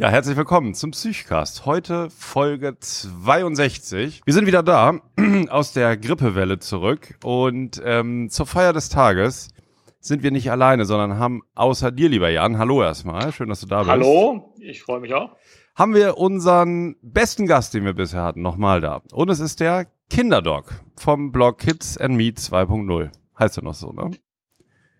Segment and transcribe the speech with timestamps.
[0.00, 1.66] ja, herzlich willkommen zum Psychcast.
[1.66, 4.22] Heute Folge 62.
[4.24, 4.98] Wir sind wieder da,
[5.50, 7.18] aus der Grippewelle zurück.
[7.22, 9.48] Und ähm, zur Feier des Tages
[10.00, 13.30] sind wir nicht alleine, sondern haben außer dir, lieber Jan, hallo erstmal.
[13.30, 13.90] Schön, dass du da bist.
[13.90, 15.36] Hallo, ich freue mich auch.
[15.74, 19.02] Haben wir unseren besten Gast, den wir bisher hatten, nochmal da.
[19.12, 23.10] Und es ist der Kinderdog vom Blog Kids and Me 2.0.
[23.38, 24.12] Heißt er noch so, ne?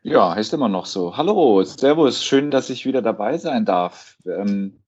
[0.02, 1.16] Ja, heißt immer noch so.
[1.16, 4.18] Hallo, Servus, schön, dass ich wieder dabei sein darf.
[4.26, 4.79] Ähm,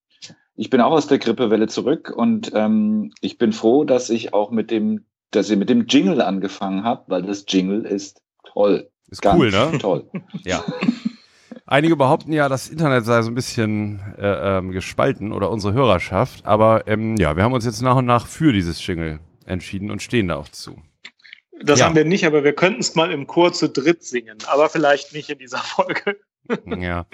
[0.55, 4.51] ich bin auch aus der Grippewelle zurück und ähm, ich bin froh, dass ich auch
[4.51, 8.91] mit dem, dass ihr mit dem Jingle angefangen habt, weil das Jingle ist toll.
[9.09, 9.79] Ist Ganz cool, ne?
[9.79, 10.11] Toll.
[10.45, 10.63] ja.
[11.67, 16.45] Einige behaupten ja, das Internet sei so ein bisschen äh, ähm, gespalten oder unsere Hörerschaft,
[16.45, 20.03] aber ähm, ja, wir haben uns jetzt nach und nach für dieses Jingle entschieden und
[20.03, 20.77] stehen da auch zu.
[21.63, 21.87] Das ja.
[21.87, 25.15] haben wir nicht, aber wir könnten es mal im Chor zu dritt singen, aber vielleicht
[25.15, 26.19] nicht in dieser Folge.
[26.67, 27.07] Ja,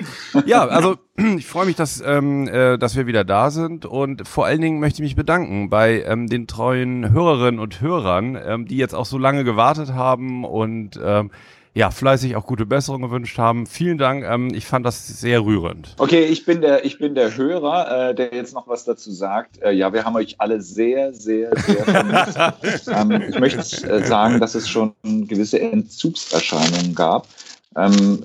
[0.47, 4.47] ja also ich freue mich, dass, ähm, äh, dass wir wieder da sind und vor
[4.47, 8.77] allen Dingen möchte ich mich bedanken bei ähm, den treuen Hörerinnen und Hörern, ähm, die
[8.77, 11.31] jetzt auch so lange gewartet haben und ähm,
[11.75, 13.67] ja, fleißig auch gute Besserung gewünscht haben.
[13.67, 14.25] Vielen Dank.
[14.25, 15.95] Ähm, ich fand das sehr rührend.
[15.99, 19.63] Okay, ich bin der, ich bin der Hörer, äh, der jetzt noch was dazu sagt.
[19.63, 22.89] Äh, ja, wir haben euch alle sehr, sehr, sehr vermisst.
[22.93, 27.29] ähm, ich möchte äh, sagen, dass es schon gewisse Entzugserscheinungen gab.
[27.77, 28.25] Ähm,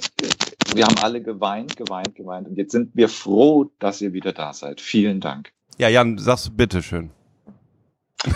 [0.75, 2.47] wir haben alle geweint, geweint, geweint.
[2.47, 4.81] Und jetzt sind wir froh, dass ihr wieder da seid.
[4.81, 5.51] Vielen Dank.
[5.77, 7.11] Ja, Jan, sagst du bitteschön.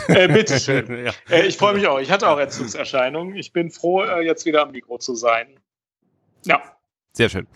[0.08, 1.06] Äh, bitteschön.
[1.06, 1.12] ja.
[1.30, 2.00] äh, ich freue mich auch.
[2.00, 3.36] Ich hatte auch Entzugserscheinungen.
[3.36, 5.48] Ich bin froh, äh, jetzt wieder am Mikro zu sein.
[6.46, 6.62] Ja.
[7.14, 7.48] Sehr schön.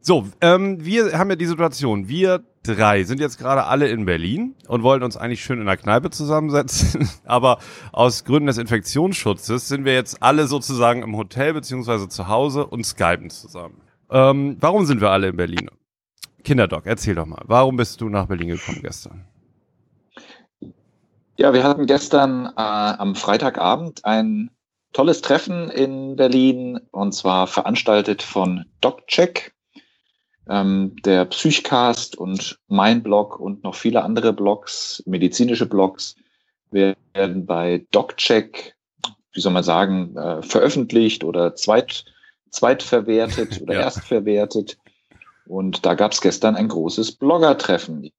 [0.00, 4.54] So, ähm, wir haben ja die Situation, wir drei sind jetzt gerade alle in Berlin
[4.66, 7.58] und wollen uns eigentlich schön in der Kneipe zusammensetzen, aber
[7.92, 12.84] aus Gründen des Infektionsschutzes sind wir jetzt alle sozusagen im Hotel beziehungsweise zu Hause und
[12.84, 13.80] skypen zusammen.
[14.10, 15.70] Ähm, warum sind wir alle in Berlin?
[16.44, 19.24] Kinderdoc, erzähl doch mal, warum bist du nach Berlin gekommen gestern?
[21.36, 24.50] Ja, wir hatten gestern äh, am Freitagabend ein
[24.92, 29.54] tolles Treffen in Berlin und zwar veranstaltet von DocCheck,
[30.48, 36.16] ähm, der Psychcast und mein Blog und noch viele andere Blogs, medizinische Blogs,
[36.70, 38.76] werden bei DocCheck,
[39.32, 42.04] wie soll man sagen, äh, veröffentlicht oder zweit,
[42.50, 43.80] zweitverwertet oder ja.
[43.80, 44.78] erstverwertet.
[45.46, 48.10] Und da gab es gestern ein großes Blogger-Treffen.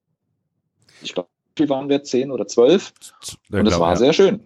[1.02, 2.04] Ich glaube, wie waren wir?
[2.04, 2.94] Zehn oder zwölf?
[3.52, 3.96] Und es war ja.
[3.96, 4.42] sehr schön.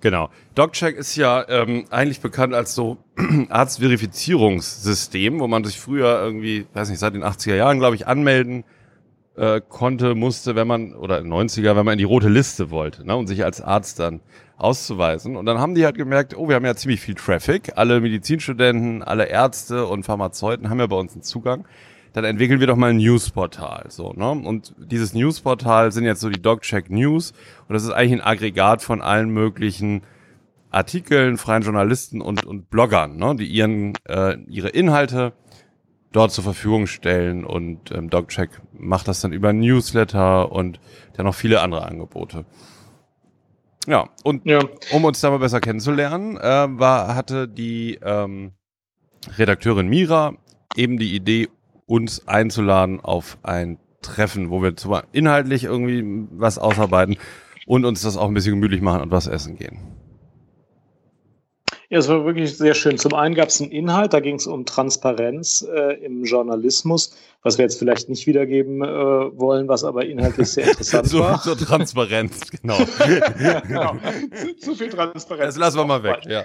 [0.00, 0.28] Genau.
[0.54, 2.98] DocCheck ist ja ähm, eigentlich bekannt als so
[3.48, 8.64] Arztverifizierungssystem, wo man sich früher irgendwie, weiß nicht, seit den 80er Jahren, glaube ich, anmelden
[9.36, 13.16] äh, konnte, musste, wenn man, oder 90er, wenn man in die rote Liste wollte, ne,
[13.16, 14.20] und sich als Arzt dann
[14.56, 15.36] auszuweisen.
[15.36, 17.72] Und dann haben die halt gemerkt, oh, wir haben ja ziemlich viel Traffic.
[17.76, 21.66] Alle Medizinstudenten, alle Ärzte und Pharmazeuten haben ja bei uns einen Zugang
[22.16, 23.90] dann entwickeln wir doch mal ein Newsportal.
[23.90, 24.30] So, ne?
[24.30, 27.32] Und dieses Newsportal sind jetzt so die DocCheck News.
[27.68, 30.00] Und das ist eigentlich ein Aggregat von allen möglichen
[30.70, 33.36] Artikeln, freien Journalisten und, und Bloggern, ne?
[33.36, 35.34] die ihren, äh, ihre Inhalte
[36.12, 37.44] dort zur Verfügung stellen.
[37.44, 40.80] Und ähm, DocCheck macht das dann über Newsletter und
[41.14, 42.44] dann noch viele andere Angebote.
[43.86, 44.60] Ja, und ja.
[44.90, 48.52] um uns da mal besser kennenzulernen, äh, war, hatte die ähm,
[49.38, 50.34] Redakteurin Mira
[50.74, 51.48] eben die Idee,
[51.86, 57.16] uns einzuladen auf ein Treffen, wo wir zwar inhaltlich irgendwie was ausarbeiten
[57.66, 59.95] und uns das auch ein bisschen gemütlich machen und was essen gehen.
[61.88, 62.98] Ja, es war wirklich sehr schön.
[62.98, 67.58] Zum einen gab es einen Inhalt, da ging es um Transparenz äh, im Journalismus, was
[67.58, 71.38] wir jetzt vielleicht nicht wiedergeben äh, wollen, was aber inhaltlich sehr interessant so, war.
[71.38, 72.78] So Transparenz, genau.
[73.40, 73.96] ja, genau.
[74.34, 75.54] Zu, zu, viel Transparenz.
[75.54, 76.44] Das lassen wir mal weg, ja.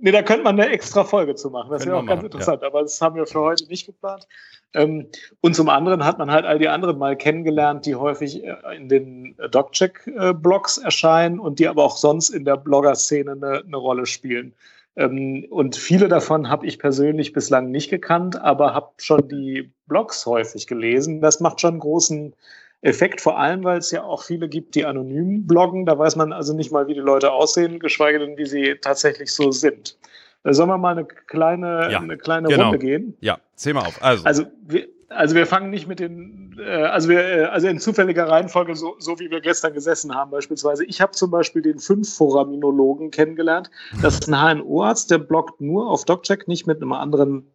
[0.00, 1.70] Nee, da könnte man eine extra Folge zu machen.
[1.70, 2.68] Das wäre auch ganz machen, interessant, ja.
[2.68, 4.26] aber das haben wir für heute nicht geplant.
[4.74, 5.08] Ähm,
[5.40, 8.88] und zum anderen hat man halt all die anderen mal kennengelernt, die häufig äh, in
[8.88, 14.06] den DocCheck-Blogs äh, erscheinen und die aber auch sonst in der Blogger-Szene eine, eine Rolle
[14.06, 14.54] spielen.
[14.96, 20.26] Ähm, und viele davon habe ich persönlich bislang nicht gekannt, aber habe schon die Blogs
[20.26, 21.20] häufig gelesen.
[21.20, 22.34] Das macht schon einen großen
[22.82, 25.86] Effekt, vor allem, weil es ja auch viele gibt, die anonym bloggen.
[25.86, 29.32] Da weiß man also nicht mal, wie die Leute aussehen, geschweige denn, wie sie tatsächlich
[29.32, 29.96] so sind.
[30.44, 32.64] Sollen wir mal eine kleine, ja, eine kleine genau.
[32.64, 33.16] Runde gehen?
[33.20, 34.02] Ja, zähl mal auf.
[34.02, 37.78] Also, also wir, also wir fangen nicht mit den, äh, also wir, äh, also in
[37.78, 40.84] zufälliger Reihenfolge, so, so wie wir gestern gesessen haben beispielsweise.
[40.84, 43.70] Ich habe zum Beispiel den Fünf-Foraminologen kennengelernt.
[44.02, 47.46] Das ist ein HNO-Arzt, der bloggt nur auf DocCheck, nicht mit einem anderen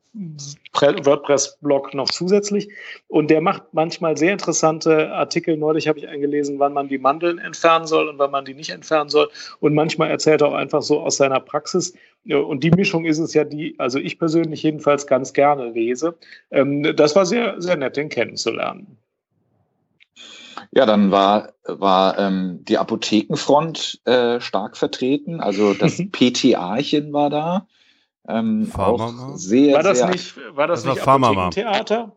[0.74, 2.70] WordPress-Blog noch zusätzlich.
[3.08, 5.58] Und der macht manchmal sehr interessante Artikel.
[5.58, 8.70] Neulich habe ich eingelesen, wann man die Mandeln entfernen soll und wann man die nicht
[8.70, 9.30] entfernen soll.
[9.60, 11.94] Und manchmal erzählt er auch einfach so aus seiner Praxis.
[12.26, 16.16] Und die Mischung ist es ja, die, also ich persönlich jedenfalls ganz gerne lese.
[16.52, 18.98] Ähm, das war sehr, sehr nett, den kennenzulernen.
[20.72, 25.40] Ja, dann war, war ähm, die Apothekenfront äh, stark vertreten.
[25.40, 27.68] Also das PTA-chen war da.
[28.28, 32.12] Ähm, auch sehr, war das sehr, nicht, war das, das nicht Apothekentheater?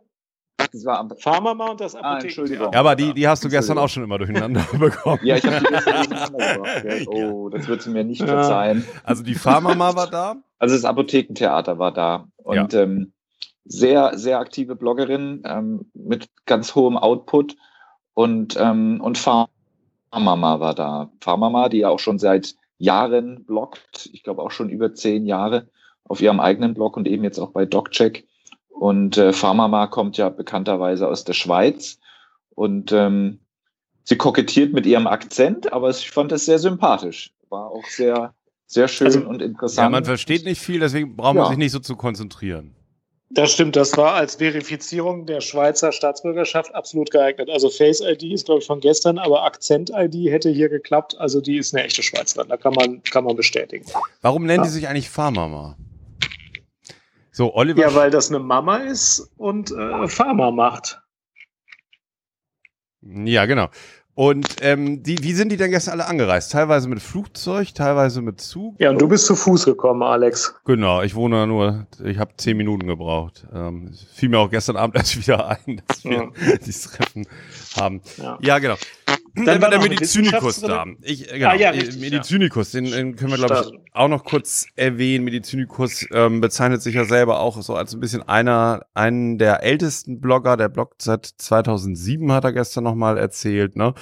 [0.72, 2.70] Das war Pharmama und das ah, Apothekentheater.
[2.72, 5.20] Ja, aber die, die hast du gestern auch schon immer durcheinander bekommen.
[5.22, 7.08] Ja, ich habe die gestern durcheinander gebracht.
[7.08, 8.84] Oh, das wird sie mir nicht verzeihen.
[9.04, 10.36] Also die Pharmama war da?
[10.58, 12.28] Also das Apothekentheater war da.
[12.36, 12.80] Und ja.
[12.80, 13.12] ähm,
[13.64, 17.56] sehr, sehr aktive Bloggerin ähm, mit ganz hohem Output.
[18.14, 21.10] Und, ähm, und Pharmama war da.
[21.20, 25.68] Pharmama, die ja auch schon seit Jahren bloggt, ich glaube auch schon über zehn Jahre
[26.10, 28.26] auf ihrem eigenen Blog und eben jetzt auch bei DocCheck.
[28.68, 31.98] Und äh, Pharmama kommt ja bekannterweise aus der Schweiz
[32.50, 33.38] und ähm,
[34.02, 37.32] sie kokettiert mit ihrem Akzent, aber ich fand es sehr sympathisch.
[37.48, 38.34] War auch sehr,
[38.66, 39.86] sehr schön also, und interessant.
[39.86, 41.48] Ja, man versteht nicht viel, deswegen braucht man ja.
[41.50, 42.74] sich nicht so zu konzentrieren.
[43.32, 47.48] Das stimmt, das war als Verifizierung der Schweizer Staatsbürgerschaft absolut geeignet.
[47.50, 51.16] Also Face ID ist, glaube ich, von gestern, aber Akzent ID hätte hier geklappt.
[51.20, 53.86] Also die ist eine echte Schweizerin, da kann man, kann man bestätigen.
[54.22, 54.64] Warum nennen ja.
[54.64, 55.76] die sich eigentlich Pharmama?
[57.40, 57.80] So, Oliver.
[57.80, 61.00] Ja, weil das eine Mama ist und äh, Pharma macht.
[63.00, 63.70] Ja, genau.
[64.12, 66.52] Und ähm, die, wie sind die denn gestern alle angereist?
[66.52, 68.78] Teilweise mit Flugzeug, teilweise mit Zug.
[68.78, 70.54] Ja, und du bist zu Fuß gekommen, Alex.
[70.66, 73.46] Genau, ich wohne nur, ich habe zehn Minuten gebraucht.
[73.54, 76.56] Ähm, fiel mir auch gestern Abend erst wieder ein, dass wir ja.
[76.58, 77.26] dieses Treffen
[77.74, 78.02] haben.
[78.18, 78.76] Ja, ja genau.
[79.34, 80.84] Dann, war der Medizynikus da.
[81.02, 84.24] Ich, äh, genau, ah, ja, richtig, Medizynikus, den, den, können wir, glaube ich, auch noch
[84.24, 85.24] kurz erwähnen.
[85.24, 90.20] Medizynikus ähm, bezeichnet sich ja selber auch so als ein bisschen einer, einen der ältesten
[90.20, 90.56] Blogger.
[90.56, 93.94] Der bloggt seit 2007, hat er gestern nochmal erzählt, ne?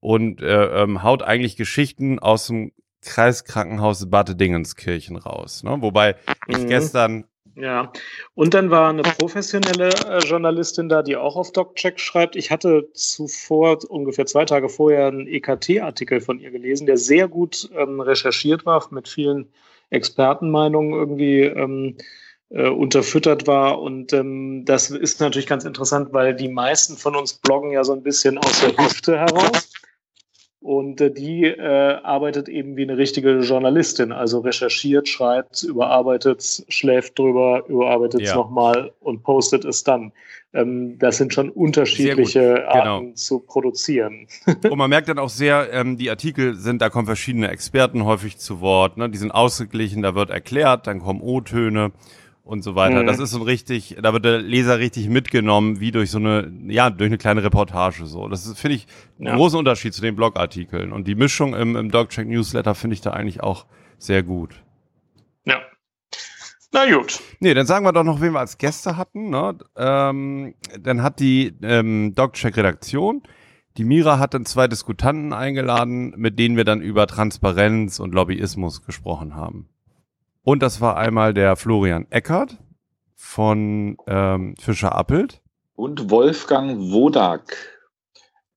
[0.00, 5.62] Und äh, ähm, haut eigentlich Geschichten aus dem Kreiskrankenhaus Bad Dingenskirchen raus.
[5.64, 5.76] Ne?
[5.80, 6.68] Wobei ich mhm.
[6.68, 7.92] gestern ja,
[8.34, 12.34] und dann war eine professionelle äh, Journalistin da, die auch auf DocCheck schreibt.
[12.34, 17.70] Ich hatte zuvor, ungefähr zwei Tage vorher, einen EKT-Artikel von ihr gelesen, der sehr gut
[17.76, 19.52] ähm, recherchiert war, mit vielen
[19.90, 21.96] Expertenmeinungen irgendwie ähm,
[22.48, 23.80] äh, unterfüttert war.
[23.80, 27.92] Und ähm, das ist natürlich ganz interessant, weil die meisten von uns bloggen ja so
[27.92, 29.70] ein bisschen aus der Hüfte heraus.
[30.62, 37.18] Und äh, die äh, arbeitet eben wie eine richtige Journalistin, also recherchiert, schreibt, überarbeitet, schläft
[37.18, 38.36] drüber, überarbeitet es ja.
[38.36, 40.12] nochmal und postet es dann.
[40.54, 43.14] Ähm, das sind schon unterschiedliche Arten genau.
[43.14, 44.28] zu produzieren.
[44.62, 48.38] und man merkt dann auch sehr, ähm, die Artikel sind, da kommen verschiedene Experten häufig
[48.38, 49.10] zu Wort, ne?
[49.10, 51.90] die sind ausgeglichen, da wird erklärt, dann kommen O-Töne
[52.44, 53.02] und so weiter.
[53.02, 53.06] Mhm.
[53.06, 56.52] Das ist so ein richtig, da wird der Leser richtig mitgenommen, wie durch so eine,
[56.66, 58.28] ja, durch eine kleine Reportage so.
[58.28, 58.86] Das finde ich,
[59.18, 59.36] einen ja.
[59.36, 60.92] großen Unterschied zu den Blogartikeln.
[60.92, 63.66] Und die Mischung im, im Dogcheck Newsletter finde ich da eigentlich auch
[63.98, 64.62] sehr gut.
[65.44, 65.60] Ja.
[66.72, 67.20] Na gut.
[67.40, 69.30] Nee, dann sagen wir doch noch, wen wir als Gäste hatten.
[69.30, 69.58] Ne?
[69.76, 73.22] Ähm, dann hat die ähm, Dogcheck-Redaktion,
[73.76, 78.84] die Mira hat dann zwei Diskutanten eingeladen, mit denen wir dann über Transparenz und Lobbyismus
[78.84, 79.68] gesprochen haben.
[80.44, 82.58] Und das war einmal der Florian Eckert
[83.14, 85.40] von ähm, Fischer Appelt.
[85.76, 87.56] Und Wolfgang Wodak.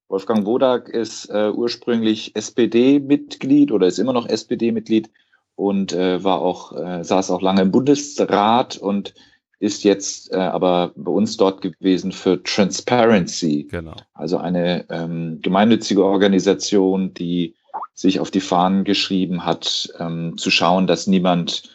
[0.07, 5.09] Wolfgang Wodak ist äh, ursprünglich SPD-Mitglied oder ist immer noch SPD-Mitglied
[5.55, 9.13] und äh, war auch, äh, saß auch lange im Bundesrat und
[9.59, 13.67] ist jetzt äh, aber bei uns dort gewesen für Transparency.
[13.69, 13.95] Genau.
[14.13, 17.55] Also eine ähm, gemeinnützige Organisation, die
[17.93, 21.74] sich auf die Fahnen geschrieben hat, ähm, zu schauen, dass niemand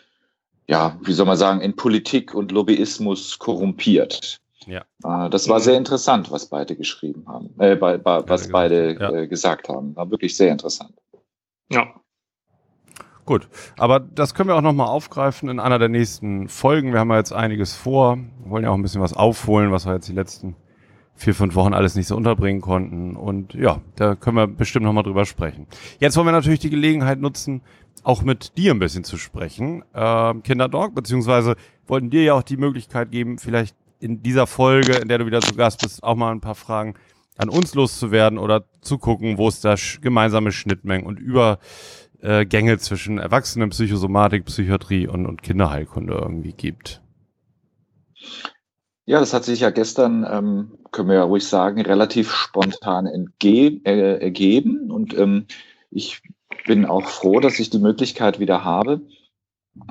[0.71, 4.41] ja, wie soll man sagen, in Politik und Lobbyismus korrumpiert.
[4.67, 4.85] Ja.
[5.03, 8.95] Äh, das war sehr interessant, was beide geschrieben haben, äh, bei, bei, was ja, beide
[8.95, 9.13] ja.
[9.13, 9.97] äh, gesagt haben.
[9.97, 10.95] War wirklich sehr interessant.
[11.73, 11.89] Ja.
[13.25, 13.49] Gut,
[13.79, 16.93] aber das können wir auch nochmal aufgreifen in einer der nächsten Folgen.
[16.93, 19.87] Wir haben ja jetzt einiges vor, wir wollen ja auch ein bisschen was aufholen, was
[19.87, 20.55] wir jetzt die letzten
[21.21, 23.15] vier, fünf Wochen alles nicht so unterbringen konnten.
[23.15, 25.67] Und ja, da können wir bestimmt nochmal drüber sprechen.
[25.99, 27.61] Jetzt wollen wir natürlich die Gelegenheit nutzen,
[28.03, 32.57] auch mit dir ein bisschen zu sprechen, äh, Kinderdog, beziehungsweise wollten dir ja auch die
[32.57, 36.33] Möglichkeit geben, vielleicht in dieser Folge, in der du wieder zu Gast bist, auch mal
[36.33, 36.95] ein paar Fragen
[37.37, 43.71] an uns loszuwerden oder zu gucken, wo es da gemeinsame Schnittmengen und Übergänge zwischen Erwachsenen,
[43.71, 47.03] Psychosomatik, Psychiatrie und, und Kinderheilkunde irgendwie gibt.
[49.07, 53.81] Ja, das hat sich ja gestern, ähm, können wir ja ruhig sagen, relativ spontan entge
[53.85, 54.91] äh, ergeben.
[54.91, 55.47] Und ähm,
[55.91, 56.23] ich
[56.67, 59.01] bin auch froh, dass ich die Möglichkeit wieder habe.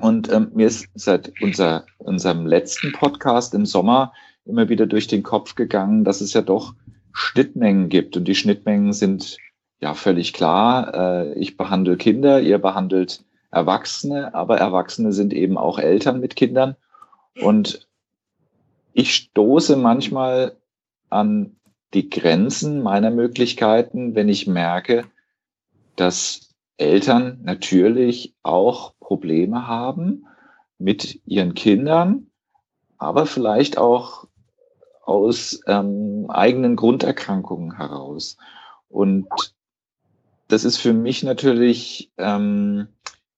[0.01, 4.13] Und ähm, mir ist seit unser, unserem letzten Podcast im Sommer
[4.45, 6.73] immer wieder durch den Kopf gegangen, dass es ja doch
[7.13, 8.17] Schnittmengen gibt.
[8.17, 9.38] Und die Schnittmengen sind
[9.79, 10.93] ja völlig klar.
[10.93, 16.75] Äh, ich behandle Kinder, ihr behandelt Erwachsene, aber Erwachsene sind eben auch Eltern mit Kindern.
[17.41, 17.88] Und
[18.93, 20.57] ich stoße manchmal
[21.09, 21.55] an
[21.93, 25.05] die Grenzen meiner Möglichkeiten, wenn ich merke,
[25.95, 26.49] dass
[26.79, 30.25] Eltern natürlich auch Probleme haben
[30.77, 32.27] mit ihren Kindern,
[32.98, 34.27] aber vielleicht auch
[35.03, 38.38] aus ähm, eigenen Grunderkrankungen heraus.
[38.89, 39.27] Und
[40.48, 42.88] das ist für mich natürlich ähm,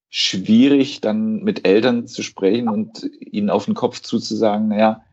[0.09, 5.03] schwierig, dann mit Eltern zu sprechen und ihnen auf den Kopf zuzusagen, naja,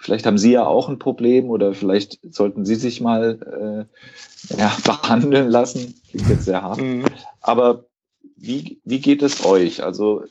[0.00, 3.86] vielleicht haben Sie ja auch ein Problem oder vielleicht sollten Sie sich mal
[4.50, 6.00] äh, ja, behandeln lassen.
[6.08, 6.80] Klingt jetzt sehr hart.
[6.80, 7.04] Mhm.
[7.40, 7.84] Aber
[8.36, 9.84] wie, wie geht es euch?
[9.84, 10.24] Also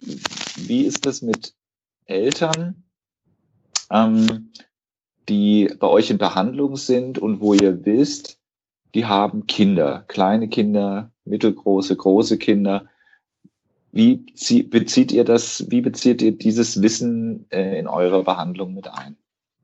[0.57, 1.53] wie ist es mit
[2.05, 2.83] Eltern,
[3.91, 4.51] ähm,
[5.29, 8.39] die bei euch in Behandlung sind und wo ihr wisst,
[8.95, 12.88] die haben Kinder, kleine Kinder, mittelgroße, große Kinder.
[13.91, 14.25] Wie
[14.63, 19.15] bezieht ihr das, wie bezieht ihr dieses Wissen äh, in eure Behandlung mit ein?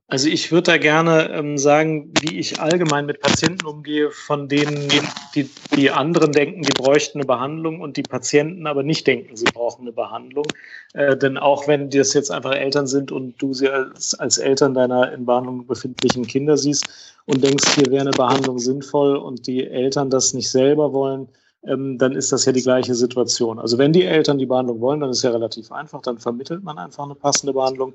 [0.07, 4.87] Also ich würde da gerne ähm, sagen, wie ich allgemein mit Patienten umgehe, von denen
[5.33, 9.45] die, die anderen denken, die bräuchten eine Behandlung und die Patienten aber nicht denken, sie
[9.45, 10.45] brauchen eine Behandlung.
[10.93, 14.75] Äh, denn auch wenn das jetzt einfach Eltern sind und du sie als, als Eltern
[14.75, 19.65] deiner in Behandlung befindlichen Kinder siehst und denkst, hier wäre eine Behandlung sinnvoll und die
[19.65, 21.29] Eltern das nicht selber wollen,
[21.67, 23.59] ähm, dann ist das ja die gleiche Situation.
[23.59, 26.77] Also wenn die Eltern die Behandlung wollen, dann ist ja relativ einfach, dann vermittelt man
[26.77, 27.93] einfach eine passende Behandlung.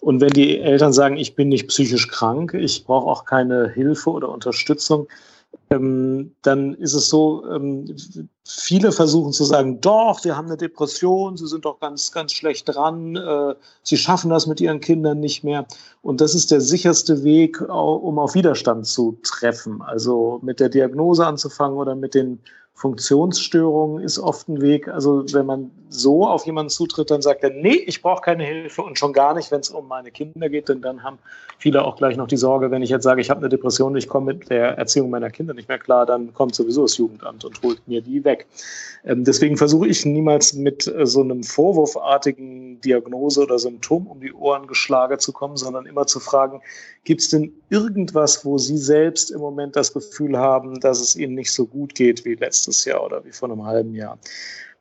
[0.00, 4.10] Und wenn die Eltern sagen, ich bin nicht psychisch krank, ich brauche auch keine Hilfe
[4.10, 5.08] oder Unterstützung,
[5.70, 7.94] ähm, dann ist es so, ähm,
[8.46, 12.68] viele versuchen zu sagen, doch, sie haben eine Depression, sie sind doch ganz, ganz schlecht
[12.68, 15.66] dran, äh, sie schaffen das mit ihren Kindern nicht mehr.
[16.02, 19.80] Und das ist der sicherste Weg, um auf Widerstand zu treffen.
[19.82, 22.40] Also mit der Diagnose anzufangen oder mit den
[22.82, 24.88] Funktionsstörungen ist oft ein Weg.
[24.88, 28.82] Also wenn man so auf jemanden zutritt, dann sagt er, nee, ich brauche keine Hilfe
[28.82, 31.20] und schon gar nicht, wenn es um meine Kinder geht, denn dann haben
[31.58, 34.08] viele auch gleich noch die Sorge, wenn ich jetzt sage, ich habe eine Depression, ich
[34.08, 37.62] komme mit der Erziehung meiner Kinder nicht mehr klar, dann kommt sowieso das Jugendamt und
[37.62, 38.48] holt mir die weg.
[39.04, 44.32] Ähm, deswegen versuche ich niemals mit äh, so einem vorwurfartigen Diagnose oder Symptom um die
[44.32, 46.60] Ohren geschlagen zu kommen, sondern immer zu fragen,
[47.04, 51.34] gibt es denn irgendwas, wo Sie selbst im Moment das Gefühl haben, dass es Ihnen
[51.34, 54.18] nicht so gut geht wie letztes Jahr oder wie vor einem halben Jahr?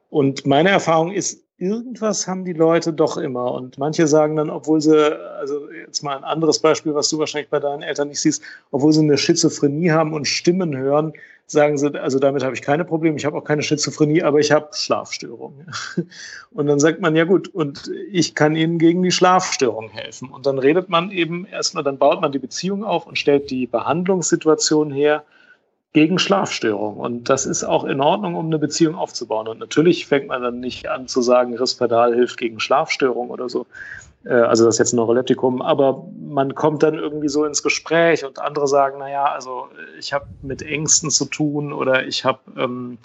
[0.09, 3.53] Und meine Erfahrung ist, irgendwas haben die Leute doch immer.
[3.53, 4.97] Und manche sagen dann, obwohl sie,
[5.39, 8.41] also jetzt mal ein anderes Beispiel, was du wahrscheinlich bei deinen Eltern nicht siehst,
[8.71, 11.13] obwohl sie eine Schizophrenie haben und Stimmen hören,
[11.45, 14.51] sagen sie, also damit habe ich keine Probleme, ich habe auch keine Schizophrenie, aber ich
[14.51, 15.67] habe Schlafstörungen.
[16.51, 20.29] Und dann sagt man, ja gut, und ich kann Ihnen gegen die Schlafstörung helfen.
[20.29, 23.67] Und dann redet man eben erstmal, dann baut man die Beziehung auf und stellt die
[23.67, 25.23] Behandlungssituation her
[25.93, 26.99] gegen Schlafstörungen.
[26.99, 29.47] Und das ist auch in Ordnung, um eine Beziehung aufzubauen.
[29.47, 33.65] Und natürlich fängt man dann nicht an zu sagen, Risperdal hilft gegen Schlafstörungen oder so.
[34.25, 38.23] Äh, also das ist jetzt ein Neuroleptikum, aber man kommt dann irgendwie so ins Gespräch
[38.23, 39.67] und andere sagen, naja, also
[39.99, 42.97] ich habe mit Ängsten zu tun oder ich habe ähm,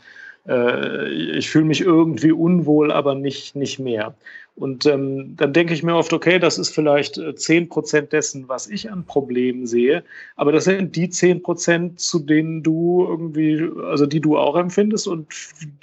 [0.49, 4.15] äh, ich fühle mich irgendwie unwohl, aber nicht, nicht mehr.
[4.57, 8.49] Und ähm, dann denke ich mir oft, okay, das ist vielleicht äh, zehn Prozent dessen,
[8.49, 10.03] was ich an Problemen sehe,
[10.35, 15.09] aber das sind die zehn Prozent, zu denen du irgendwie, also die du auch empfindest
[15.09, 15.27] und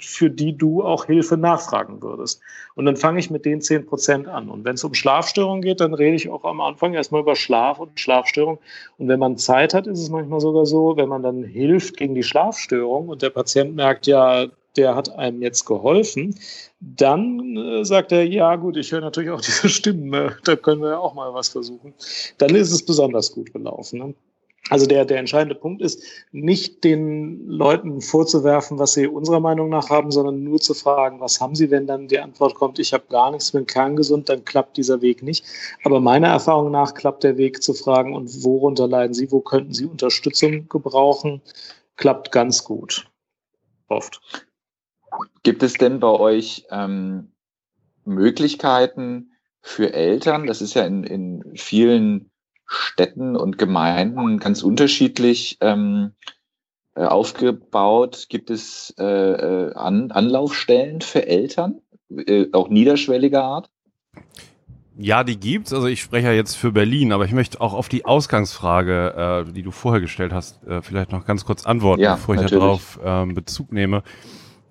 [0.00, 2.40] für die du auch Hilfe nachfragen würdest.
[2.74, 4.48] Und dann fange ich mit den zehn Prozent an.
[4.48, 7.78] Und wenn es um Schlafstörungen geht, dann rede ich auch am Anfang erstmal über Schlaf
[7.78, 8.58] und Schlafstörung.
[8.98, 12.16] Und wenn man Zeit hat, ist es manchmal sogar so, wenn man dann hilft gegen
[12.16, 16.38] die Schlafstörung und der Patient merkt, ja, der hat einem jetzt geholfen.
[16.80, 20.82] Dann äh, sagt er, ja gut, ich höre natürlich auch diese Stimmen, äh, da können
[20.82, 21.94] wir ja auch mal was versuchen.
[22.38, 23.98] Dann ist es besonders gut gelaufen.
[23.98, 24.14] Ne?
[24.70, 26.02] Also der, der entscheidende Punkt ist,
[26.32, 31.38] nicht den Leuten vorzuwerfen, was sie unserer Meinung nach haben, sondern nur zu fragen, was
[31.38, 34.78] haben sie, wenn dann die Antwort kommt, ich habe gar nichts, bin kerngesund, dann klappt
[34.78, 35.44] dieser Weg nicht.
[35.84, 39.74] Aber meiner Erfahrung nach klappt der Weg zu fragen, und worunter leiden sie, wo könnten
[39.74, 41.42] sie Unterstützung gebrauchen,
[41.96, 43.06] klappt ganz gut.
[43.88, 44.22] Oft.
[45.42, 47.32] Gibt es denn bei euch ähm,
[48.04, 50.46] Möglichkeiten für Eltern?
[50.46, 52.30] Das ist ja in, in vielen
[52.66, 56.12] Städten und Gemeinden ganz unterschiedlich ähm,
[56.94, 58.26] äh, aufgebaut.
[58.28, 61.80] Gibt es äh, äh, An Anlaufstellen für Eltern,
[62.10, 63.70] äh, auch niederschwelliger Art?
[64.96, 65.72] Ja, die gibt's.
[65.72, 69.52] Also ich spreche ja jetzt für Berlin, aber ich möchte auch auf die Ausgangsfrage, äh,
[69.52, 73.00] die du vorher gestellt hast, äh, vielleicht noch ganz kurz antworten, ja, bevor ich darauf
[73.04, 74.04] ähm, Bezug nehme.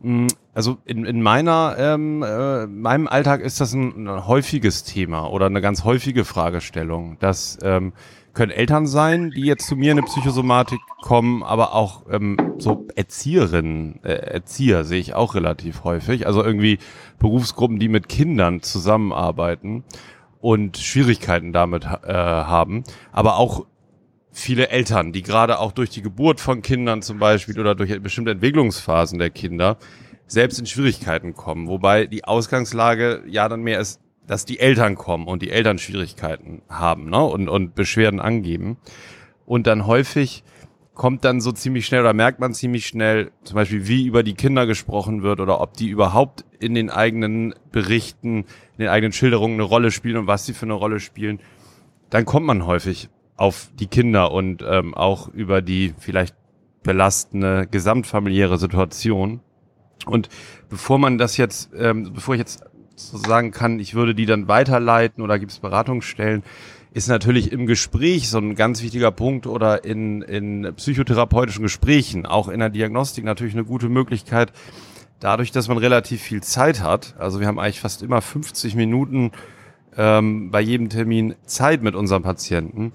[0.04, 5.28] Mm, also in, in meiner ähm, äh, meinem Alltag ist das ein, ein häufiges Thema
[5.32, 7.94] oder eine ganz häufige Fragestellung, dass ähm,
[8.34, 12.88] können Eltern sein, die jetzt zu mir in eine Psychosomatik kommen, aber auch ähm, so
[12.96, 16.28] Erzieherinnen, äh, Erzieher sehe ich auch relativ häufig.
[16.28, 16.80] Also irgendwie
[17.20, 19.84] Berufsgruppen, die mit Kindern zusammenarbeiten
[20.42, 23.66] und Schwierigkeiten damit äh, haben, aber auch
[24.34, 28.32] viele Eltern, die gerade auch durch die Geburt von Kindern zum Beispiel oder durch bestimmte
[28.32, 29.78] Entwicklungsphasen der Kinder
[30.28, 31.68] selbst in Schwierigkeiten kommen.
[31.68, 36.64] Wobei die Ausgangslage ja dann mehr ist, dass die Eltern kommen und die Eltern Schwierigkeiten
[36.68, 37.24] haben ne?
[37.24, 38.78] und, und Beschwerden angeben.
[39.46, 40.44] Und dann häufig
[40.96, 44.36] kommt dann so ziemlich schnell oder merkt man ziemlich schnell, zum Beispiel, wie über die
[44.36, 48.46] Kinder gesprochen wird oder ob die überhaupt in den eigenen Berichten,
[48.78, 51.40] in den eigenen Schilderungen eine Rolle spielen und was sie für eine Rolle spielen.
[52.10, 56.36] Dann kommt man häufig auf die Kinder und ähm, auch über die vielleicht
[56.84, 59.40] belastende gesamtfamiliäre Situation.
[60.06, 60.30] Und
[60.70, 62.64] bevor man das jetzt, ähm, bevor ich jetzt
[62.96, 66.44] so sagen kann, ich würde die dann weiterleiten oder gibt es Beratungsstellen,
[66.94, 72.50] ist natürlich im Gespräch so ein ganz wichtiger Punkt oder in, in psychotherapeutischen Gesprächen, auch
[72.50, 74.54] in der Diagnostik natürlich eine gute Möglichkeit,
[75.20, 77.16] dadurch, dass man relativ viel Zeit hat.
[77.18, 79.32] Also wir haben eigentlich fast immer 50 Minuten
[79.98, 82.94] ähm, bei jedem Termin Zeit mit unserem Patienten.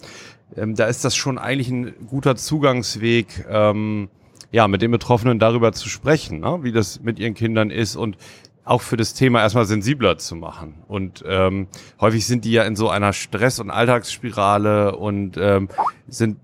[0.57, 4.09] Ähm, da ist das schon eigentlich ein guter Zugangsweg, ähm,
[4.51, 6.61] ja, mit den Betroffenen darüber zu sprechen, ne?
[6.63, 8.17] wie das mit ihren Kindern ist und
[8.65, 10.75] auch für das Thema erstmal sensibler zu machen.
[10.89, 11.69] Und ähm,
[12.01, 15.69] häufig sind die ja in so einer Stress- und Alltagsspirale und ähm,
[16.07, 16.39] sind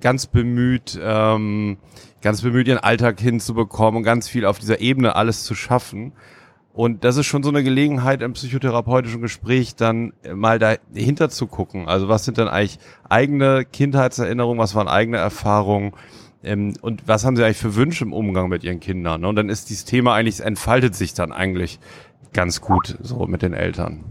[0.00, 1.78] ganz bemüht, ähm,
[2.22, 6.12] ganz bemüht, ihren Alltag hinzubekommen und ganz viel auf dieser Ebene alles zu schaffen.
[6.72, 11.88] Und das ist schon so eine Gelegenheit im psychotherapeutischen Gespräch, dann mal dahinter zu gucken.
[11.88, 15.92] Also was sind denn eigentlich eigene Kindheitserinnerungen, was waren eigene Erfahrungen?
[16.42, 19.22] Ähm, und was haben sie eigentlich für Wünsche im Umgang mit ihren Kindern?
[19.22, 19.28] Ne?
[19.28, 21.80] Und dann ist dieses Thema eigentlich, es entfaltet sich dann eigentlich
[22.32, 24.04] ganz gut so mit den Eltern.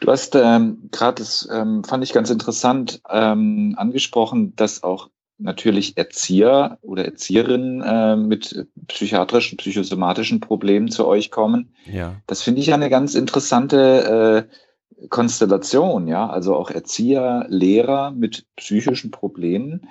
[0.00, 5.08] Du hast ähm, gerade, das ähm, fand ich ganz interessant, ähm, angesprochen, dass auch
[5.44, 11.74] natürlich Erzieher oder Erzieherinnen äh, mit psychiatrischen, psychosomatischen Problemen zu euch kommen.
[11.84, 12.16] Ja.
[12.26, 19.10] Das finde ich eine ganz interessante äh, Konstellation, ja, also auch Erzieher, Lehrer mit psychischen
[19.10, 19.86] Problemen.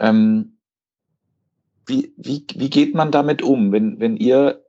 [0.00, 0.58] Ähm,
[1.86, 4.64] wie, wie, wie geht man damit um, wenn, wenn ihr,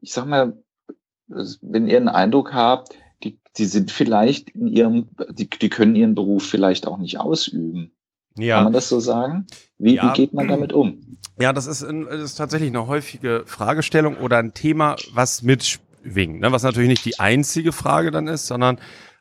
[0.00, 0.56] ich sag mal,
[1.28, 6.14] wenn ihr einen Eindruck habt, die, die sind vielleicht in ihrem, die, die können ihren
[6.14, 7.92] Beruf vielleicht auch nicht ausüben.
[8.38, 8.56] Ja.
[8.56, 9.46] Kann man das so sagen?
[9.78, 10.08] Wie, ja.
[10.08, 11.18] wie geht man damit um?
[11.38, 16.50] Ja, das ist, das ist tatsächlich eine häufige Fragestellung oder ein Thema, was mitschwingt, ne?
[16.50, 18.78] was natürlich nicht die einzige Frage dann ist, sondern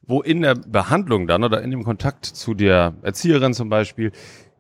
[0.08, 4.12] wo in der Behandlung dann oder in dem Kontakt zu der Erzieherin zum Beispiel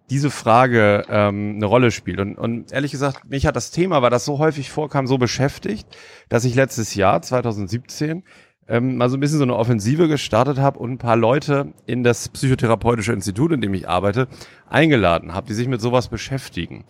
[0.09, 2.19] diese Frage ähm, eine Rolle spielt.
[2.19, 5.87] Und, und ehrlich gesagt, mich hat das Thema, weil das so häufig vorkam, so beschäftigt,
[6.29, 8.23] dass ich letztes Jahr, 2017,
[8.67, 12.03] ähm, mal so ein bisschen so eine Offensive gestartet habe und ein paar Leute in
[12.03, 14.27] das psychotherapeutische Institut, in dem ich arbeite,
[14.67, 16.85] eingeladen habe, die sich mit sowas beschäftigen.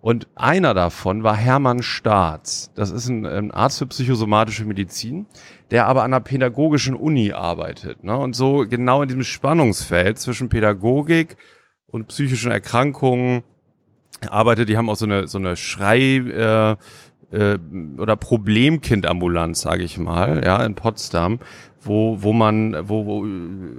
[0.00, 2.72] Und einer davon war Hermann Staats.
[2.74, 5.26] Das ist ein, ein, Arzt für psychosomatische Medizin,
[5.70, 8.02] der aber an einer pädagogischen Uni arbeitet.
[8.02, 8.16] Ne?
[8.16, 11.36] Und so genau in diesem Spannungsfeld zwischen Pädagogik
[11.86, 13.42] und psychischen Erkrankungen
[14.28, 14.70] arbeitet.
[14.70, 16.76] Die haben auch so eine, so eine Schrei- äh,
[17.32, 17.58] äh,
[17.98, 21.38] oder Problemkindambulanz, sage ich mal, ja, in Potsdam,
[21.80, 23.26] wo, wo man, wo, wo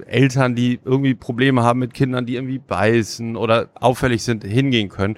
[0.05, 5.17] Eltern, die irgendwie Probleme haben mit Kindern, die irgendwie beißen oder auffällig sind, hingehen können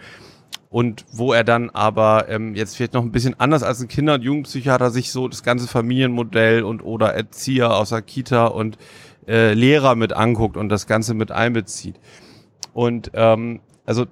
[0.74, 4.16] und wo er dann aber ähm, jetzt vielleicht noch ein bisschen anders als ein Kinder-
[4.16, 8.80] und Jugendpsychiater sich so das ganze Familienmodell und oder Erzieher aus der Kita und
[9.28, 12.00] äh, Lehrer mit anguckt und das Ganze mit einbezieht.
[12.74, 14.08] Und ähm, also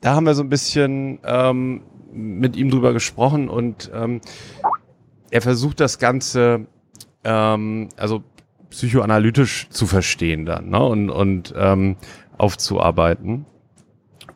[0.00, 4.20] da haben wir so ein bisschen ähm, mit ihm drüber gesprochen und ähm,
[5.30, 6.66] er versucht das Ganze
[7.24, 8.22] ähm, also
[8.70, 10.82] psychoanalytisch zu verstehen dann ne?
[10.82, 11.96] und, und ähm,
[12.38, 13.46] aufzuarbeiten.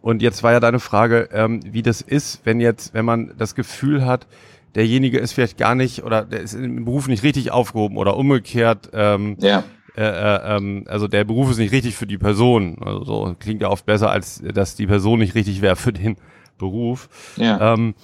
[0.01, 3.55] Und jetzt war ja deine Frage, ähm, wie das ist, wenn jetzt, wenn man das
[3.55, 4.27] Gefühl hat,
[4.75, 8.91] derjenige ist vielleicht gar nicht oder der ist im Beruf nicht richtig aufgehoben oder umgekehrt.
[8.93, 9.65] Ähm, ja.
[9.97, 12.77] Äh, äh, ähm, also der Beruf ist nicht richtig für die Person.
[12.81, 16.17] Also so klingt ja oft besser, als dass die Person nicht richtig wäre für den
[16.59, 17.09] Beruf.
[17.37, 17.75] Ja.
[17.75, 17.95] Ähm,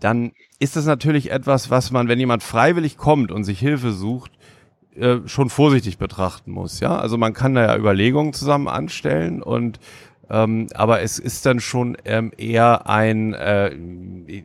[0.00, 4.32] dann ist das natürlich etwas, was man, wenn jemand freiwillig kommt und sich Hilfe sucht,
[4.96, 6.80] äh, schon vorsichtig betrachten muss.
[6.80, 9.80] Ja, also man kann da ja Überlegungen zusammen anstellen und
[10.30, 13.74] ähm, aber es ist dann schon ähm, eher ein, äh,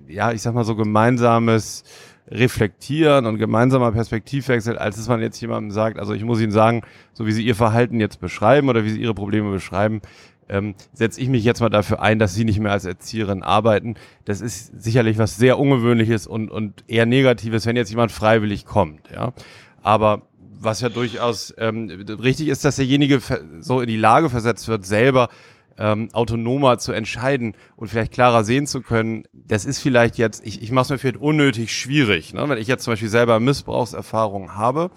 [0.08, 1.84] ja, ich sag mal so gemeinsames
[2.28, 6.82] reflektieren und gemeinsamer Perspektivwechsel, als dass man jetzt jemandem sagt, also ich muss Ihnen sagen,
[7.14, 10.02] so wie Sie Ihr Verhalten jetzt beschreiben oder wie Sie Ihre Probleme beschreiben,
[10.50, 13.96] ähm, setze ich mich jetzt mal dafür ein, dass Sie nicht mehr als Erzieherin arbeiten.
[14.26, 19.10] Das ist sicherlich was sehr Ungewöhnliches und, und eher Negatives, wenn jetzt jemand freiwillig kommt.
[19.12, 19.34] Ja,
[19.82, 20.24] aber
[20.62, 23.22] was ja durchaus ähm, richtig ist, dass derjenige
[23.60, 25.30] so in die Lage versetzt wird, selber
[25.78, 30.62] ähm, autonomer zu entscheiden und vielleicht klarer sehen zu können, das ist vielleicht jetzt, ich,
[30.62, 32.48] ich mache es mir vielleicht unnötig schwierig, ne?
[32.50, 34.92] wenn ich jetzt zum Beispiel selber Missbrauchserfahrung habe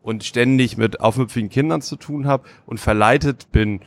[0.00, 3.80] und ständig mit aufmüpfigen Kindern zu tun habe und verleitet bin,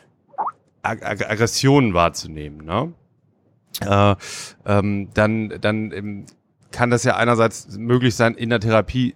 [0.86, 2.94] Ag Ag Aggressionen wahrzunehmen, ne?
[3.82, 4.16] äh,
[4.66, 6.26] ähm, dann, dann ähm,
[6.72, 9.16] kann das ja einerseits möglich sein, in der Therapie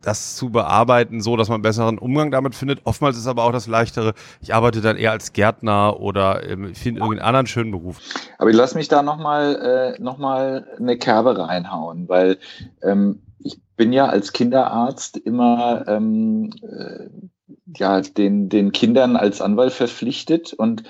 [0.00, 2.80] das zu bearbeiten, so dass man besseren Umgang damit findet.
[2.84, 7.00] Oftmals ist aber auch das Leichtere, ich arbeite dann eher als Gärtner oder ähm, finde
[7.00, 7.98] irgendeinen anderen schönen Beruf.
[8.38, 12.38] Aber lass mich da nochmal äh, noch eine Kerbe reinhauen, weil
[12.82, 17.08] ähm, ich bin ja als Kinderarzt immer ähm, äh,
[17.76, 20.84] ja, den, den Kindern als Anwalt verpflichtet und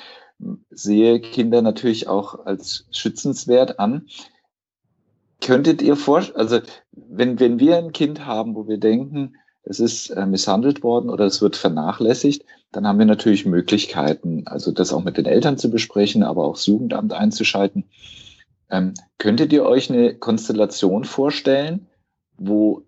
[0.70, 4.07] sehe Kinder natürlich auch als schützenswert an.
[5.40, 6.61] Könntet ihr vorstellen, also
[6.92, 11.27] wenn, wenn wir ein Kind haben, wo wir denken, es ist äh, misshandelt worden oder
[11.27, 15.70] es wird vernachlässigt, dann haben wir natürlich Möglichkeiten, also das auch mit den Eltern zu
[15.70, 17.85] besprechen, aber auch das Jugendamt einzuschalten.
[18.70, 21.87] Ähm, könntet ihr euch eine Konstellation vorstellen,
[22.37, 22.83] wo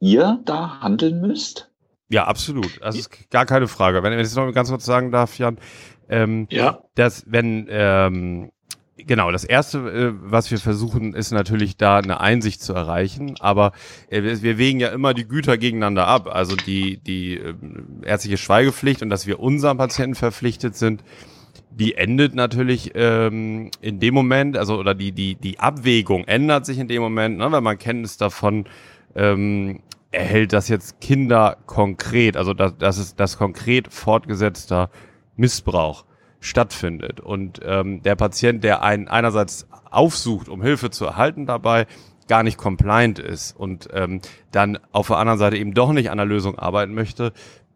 [0.00, 1.70] ihr da handeln müsst?
[2.08, 2.80] Ja, absolut.
[2.80, 4.02] Das ist gar keine Frage.
[4.02, 5.58] Wenn ich das noch ganz kurz sagen darf, Jan,
[6.08, 6.80] ähm, ja.
[6.94, 8.50] dass wenn ähm,
[9.06, 13.72] Genau, das Erste, äh, was wir versuchen, ist natürlich da eine Einsicht zu erreichen, aber
[14.10, 16.26] äh, wir wägen ja immer die Güter gegeneinander ab.
[16.26, 17.54] Also die, die äh,
[18.02, 21.04] ärztliche Schweigepflicht und dass wir unseren Patienten verpflichtet sind,
[21.70, 26.78] die endet natürlich ähm, in dem Moment, also oder die, die, die Abwägung ändert sich
[26.78, 28.66] in dem Moment, ne, wenn man Kenntnis davon
[29.14, 34.90] ähm, erhält, dass jetzt Kinder konkret, also dass, dass es das konkret fortgesetzter
[35.38, 36.04] Missbrauch
[36.40, 37.20] stattfindet.
[37.20, 41.86] Und ähm, der Patient, der einen einerseits aufsucht, um Hilfe zu erhalten dabei,
[42.28, 44.20] gar nicht compliant ist und ähm,
[44.52, 47.32] dann auf der anderen Seite eben doch nicht an der Lösung arbeiten möchte,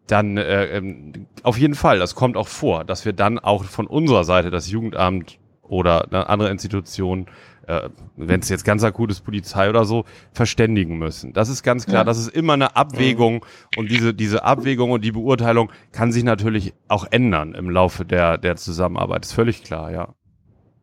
[0.07, 3.87] dann äh, ähm, auf jeden Fall, das kommt auch vor, dass wir dann auch von
[3.87, 7.25] unserer Seite das Jugendamt oder eine andere Institution
[7.67, 11.33] äh, wenn es jetzt ganz akut ist, Polizei oder so, verständigen müssen.
[11.33, 12.03] Das ist ganz klar, ja.
[12.03, 13.45] das ist immer eine Abwägung
[13.77, 18.37] und diese, diese Abwägung und die Beurteilung kann sich natürlich auch ändern im Laufe der,
[18.37, 19.25] der Zusammenarbeit.
[19.25, 20.13] Ist völlig klar, ja.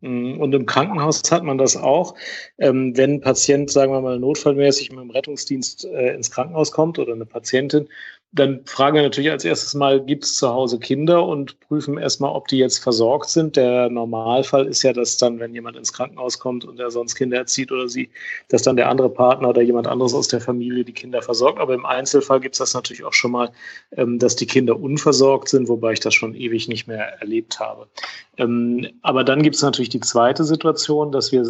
[0.01, 0.39] Mhm.
[0.41, 2.15] Und im Krankenhaus hat man das auch.
[2.57, 6.99] Ähm, wenn ein Patient, sagen wir mal, notfallmäßig mit dem Rettungsdienst äh, ins Krankenhaus kommt
[6.99, 7.87] oder eine Patientin,
[8.33, 12.31] dann fragen wir natürlich als erstes mal, gibt es zu Hause Kinder und prüfen erstmal,
[12.33, 13.57] ob die jetzt versorgt sind.
[13.57, 17.37] Der Normalfall ist ja, dass dann, wenn jemand ins Krankenhaus kommt und er sonst Kinder
[17.37, 18.09] erzieht oder sie,
[18.47, 21.59] dass dann der andere Partner oder jemand anderes aus der Familie die Kinder versorgt.
[21.59, 23.51] Aber im Einzelfall gibt es das natürlich auch schon mal,
[23.97, 27.87] ähm, dass die Kinder unversorgt sind, wobei ich das schon ewig nicht mehr erlebt habe.
[28.41, 31.45] Ähm, aber dann gibt es natürlich die zweite Situation, dass wir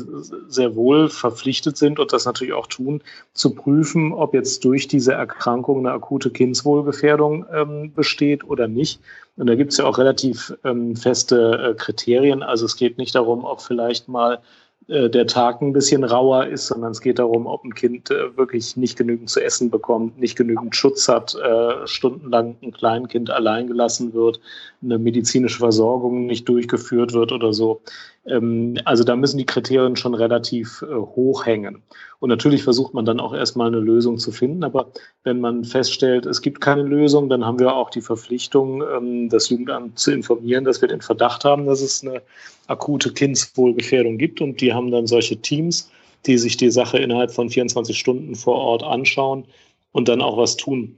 [0.47, 3.01] sehr wohl verpflichtet sind und das natürlich auch tun,
[3.34, 8.99] zu prüfen, ob jetzt durch diese Erkrankung eine akute Kindswohlgefährdung ähm, besteht oder nicht.
[9.38, 12.43] Und da gibt es ja auch relativ ähm, feste äh, Kriterien.
[12.43, 14.41] Also es geht nicht darum, ob vielleicht mal
[14.88, 18.36] äh, der Tag ein bisschen rauer ist, sondern es geht darum, ob ein Kind äh,
[18.36, 23.67] wirklich nicht genügend zu essen bekommt, nicht genügend Schutz hat, äh, stundenlang ein Kleinkind allein
[23.67, 24.41] gelassen wird,
[24.84, 27.82] eine medizinische Versorgung nicht durchgeführt wird oder so.
[28.26, 31.82] Ähm, also da müssen die Kriterien schon relativ äh, hoch hängen.
[32.20, 34.63] Und natürlich versucht man dann auch erstmal eine Lösung zu finden.
[34.63, 34.91] Aber
[35.24, 39.50] wenn man feststellt, es gibt keine Lösung, dann haben wir auch die Verpflichtung, ähm, das
[39.50, 42.22] Jugendamt zu informieren, dass wir den Verdacht haben, dass es eine
[42.67, 44.41] akute Kindswohlgefährdung gibt.
[44.41, 45.89] Und die haben dann solche Teams,
[46.26, 49.46] die sich die Sache innerhalb von 24 Stunden vor Ort anschauen
[49.91, 50.98] und dann auch was tun.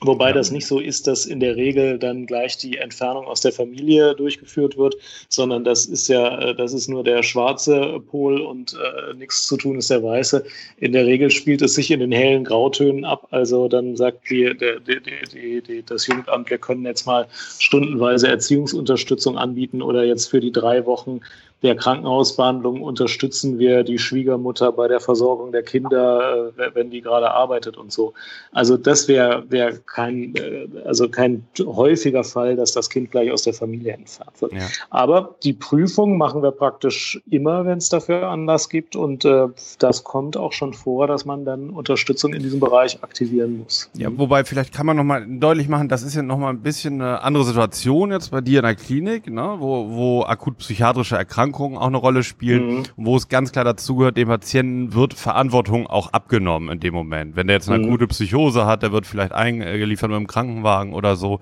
[0.00, 3.52] Wobei das nicht so ist, dass in der Regel dann gleich die Entfernung aus der
[3.52, 4.94] Familie durchgeführt wird,
[5.28, 9.56] sondern das ist ja, äh, das ist nur der schwarze Pol und äh, nichts zu
[9.56, 10.44] tun ist der weiße.
[10.76, 13.26] In der Regel spielt es sich in den hellen Grautönen ab.
[13.30, 15.00] Also dann sagt die, der, die,
[15.32, 17.26] die, die, das Jugendamt, wir können jetzt mal
[17.58, 21.20] stundenweise Erziehungsunterstützung anbieten oder jetzt für die drei Wochen
[21.62, 27.32] der Krankenhausbehandlung unterstützen wir die Schwiegermutter bei der Versorgung der Kinder, äh, wenn die gerade
[27.32, 28.14] arbeitet und so.
[28.52, 33.42] Also das wäre wär kein, äh, also kein häufiger Fall, dass das Kind gleich aus
[33.42, 34.52] der Familie entfernt wird.
[34.52, 34.60] Ja.
[34.90, 38.94] Aber die Prüfung machen wir praktisch immer, wenn es dafür Anlass gibt.
[38.94, 39.48] Und äh,
[39.80, 43.90] das kommt auch schon vor, dass man dann Unterstützung in diesem Bereich aktivieren muss.
[43.94, 47.22] Ja, wobei vielleicht kann man nochmal deutlich machen, das ist ja nochmal ein bisschen eine
[47.22, 51.78] andere Situation jetzt bei dir in der Klinik, ne, wo, wo akut psychiatrische Erkrankungen Erkrankungen
[51.78, 52.82] auch eine Rolle spielen, mhm.
[52.96, 57.36] wo es ganz klar dazugehört, dem Patienten wird Verantwortung auch abgenommen in dem Moment.
[57.36, 57.90] Wenn der jetzt eine mhm.
[57.90, 61.40] gute Psychose hat, der wird vielleicht eingeliefert mit einem Krankenwagen oder so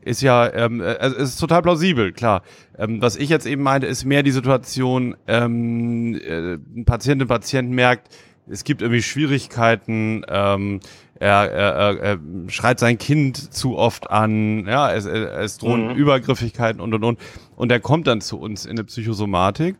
[0.00, 2.42] ist ja, ähm, äh, es ist total plausibel, klar.
[2.78, 7.28] Ähm, was ich jetzt eben meinte, ist mehr die Situation, ähm, äh, ein Patient, ein
[7.28, 8.08] Patient merkt,
[8.48, 10.80] es gibt irgendwie Schwierigkeiten, ähm,
[11.16, 15.96] er, er, er schreit sein Kind zu oft an, ja, es, es drohen mhm.
[15.96, 17.18] Übergriffigkeiten und und und.
[17.58, 19.74] Und er kommt dann zu uns in der Psychosomatik.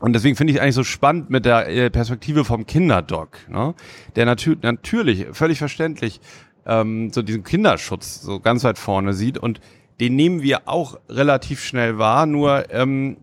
[0.00, 3.74] Und deswegen finde ich eigentlich so spannend mit der äh, Perspektive vom Kinderdoc, ne?
[4.16, 6.20] der natür natürlich, völlig verständlich,
[6.64, 9.60] ähm, so diesen Kinderschutz so ganz weit vorne sieht und
[10.00, 13.18] den nehmen wir auch relativ schnell wahr, nur ähm,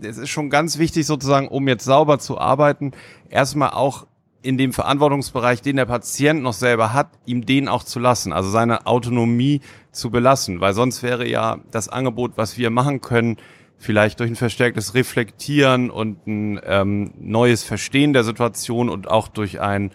[0.00, 2.92] es ist schon ganz wichtig sozusagen, um jetzt sauber zu arbeiten,
[3.28, 4.06] erstmal auch
[4.40, 8.48] in dem Verantwortungsbereich, den der Patient noch selber hat, ihm den auch zu lassen, also
[8.50, 9.60] seine Autonomie
[9.92, 13.36] zu belassen, weil sonst wäre ja das Angebot, was wir machen können,
[13.76, 19.60] vielleicht durch ein verstärktes Reflektieren und ein ähm, neues Verstehen der Situation und auch durch
[19.60, 19.92] ein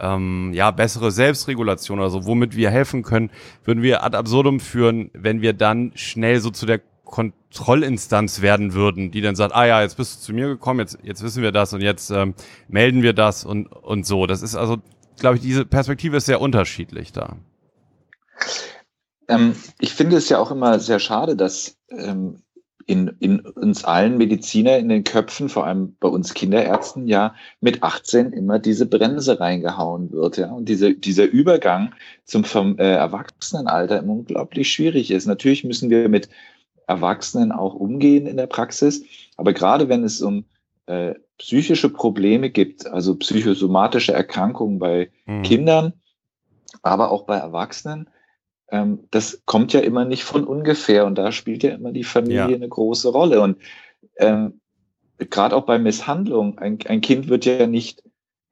[0.00, 3.30] ähm, ja, bessere Selbstregulation oder so, womit wir helfen können,
[3.64, 9.10] würden wir ad absurdum führen, wenn wir dann schnell so zu der Kontrollinstanz werden würden,
[9.10, 11.52] die dann sagt, ah ja, jetzt bist du zu mir gekommen, jetzt, jetzt wissen wir
[11.52, 12.34] das und jetzt ähm,
[12.68, 14.26] melden wir das und, und so.
[14.26, 14.78] Das ist also,
[15.20, 17.36] glaube ich, diese Perspektive ist sehr unterschiedlich da.
[19.34, 22.42] Ähm, ich finde es ja auch immer sehr schade, dass ähm,
[22.86, 27.82] in, in uns allen Mediziner in den Köpfen, vor allem bei uns Kinderärzten, ja mit
[27.82, 30.36] 18 immer diese Bremse reingehauen wird.
[30.36, 30.50] Ja?
[30.50, 32.44] Und diese, dieser Übergang zum
[32.78, 35.26] äh, Erwachsenenalter immer unglaublich schwierig ist.
[35.26, 36.28] Natürlich müssen wir mit
[36.86, 39.04] Erwachsenen auch umgehen in der Praxis,
[39.36, 40.44] aber gerade wenn es um
[40.86, 45.42] äh, psychische Probleme gibt, also psychosomatische Erkrankungen bei mhm.
[45.42, 45.92] Kindern,
[46.82, 48.08] aber auch bei Erwachsenen,
[48.72, 52.38] ähm, das kommt ja immer nicht von ungefähr und da spielt ja immer die Familie
[52.38, 52.56] ja.
[52.56, 53.42] eine große Rolle.
[53.42, 53.58] Und
[54.16, 54.60] ähm,
[55.18, 58.02] gerade auch bei Misshandlung, ein, ein Kind wird ja nicht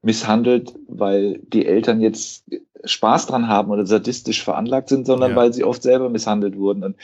[0.02, 2.44] misshandelt, weil die Eltern jetzt
[2.84, 5.36] Spaß dran haben oder sadistisch veranlagt sind, sondern ja.
[5.36, 6.84] weil sie oft selber misshandelt wurden.
[6.84, 6.96] Und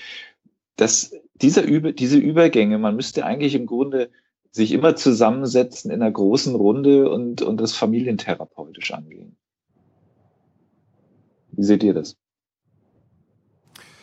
[0.76, 4.11] das, dieser Über, diese Übergänge, man müsste eigentlich im Grunde
[4.50, 9.37] sich immer zusammensetzen in einer großen Runde und, und das familientherapeutisch angehen.
[11.52, 12.16] Wie seht ihr das?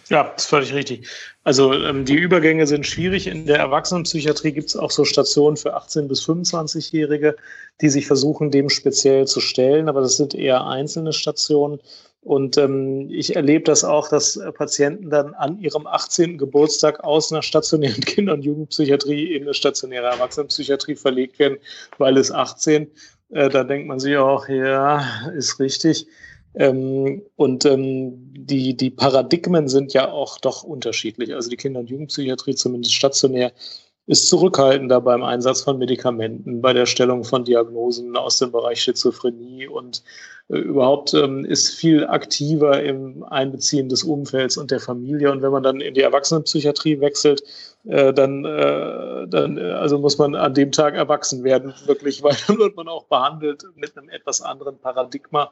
[0.09, 1.07] Ja, ist völlig richtig.
[1.43, 3.27] Also ähm, die Übergänge sind schwierig.
[3.27, 7.35] In der Erwachsenenpsychiatrie gibt es auch so Stationen für 18- bis 25-Jährige,
[7.81, 9.87] die sich versuchen, dem speziell zu stellen.
[9.87, 11.79] Aber das sind eher einzelne Stationen.
[12.21, 16.37] Und ähm, ich erlebe das auch, dass Patienten dann an ihrem 18.
[16.37, 21.57] Geburtstag aus einer stationären Kinder- und Jugendpsychiatrie in eine stationäre Erwachsenenpsychiatrie verlegt werden,
[21.97, 22.89] weil es 18.
[23.31, 26.07] Äh, da denkt man sich auch, ja, ist richtig.
[26.55, 31.33] Ähm, und ähm, die, die Paradigmen sind ja auch doch unterschiedlich.
[31.33, 33.53] Also die Kinder- und Jugendpsychiatrie, zumindest stationär,
[34.05, 39.67] ist zurückhaltender beim Einsatz von Medikamenten, bei der Stellung von Diagnosen aus dem Bereich Schizophrenie
[39.67, 40.03] und
[40.49, 45.31] überhaupt ähm, ist viel aktiver im Einbeziehen des Umfelds und der Familie.
[45.31, 47.43] Und wenn man dann in die Erwachsenenpsychiatrie wechselt,
[47.85, 52.35] äh, dann, äh, dann äh, also muss man an dem Tag erwachsen werden, wirklich, weil
[52.47, 55.51] dann wird man auch behandelt mit einem etwas anderen Paradigma.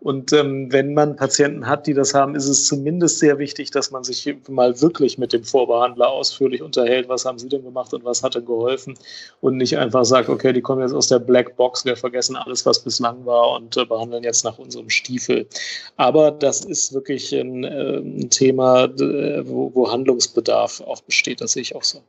[0.00, 3.90] Und ähm, wenn man Patienten hat, die das haben, ist es zumindest sehr wichtig, dass
[3.90, 7.08] man sich mal wirklich mit dem Vorbehandler ausführlich unterhält.
[7.08, 8.98] Was haben Sie denn gemacht und was hat denn geholfen?
[9.40, 12.66] Und nicht einfach sagt, okay, die kommen jetzt aus der Black Box, wir vergessen alles,
[12.66, 15.48] was bislang war und äh, behandeln jetzt nach unserem Stiefel.
[15.96, 21.40] Aber das ist wirklich ein, äh, ein Thema, wo, wo Handlungsbedarf auch besteht.
[21.40, 22.02] Das sehe ich auch so.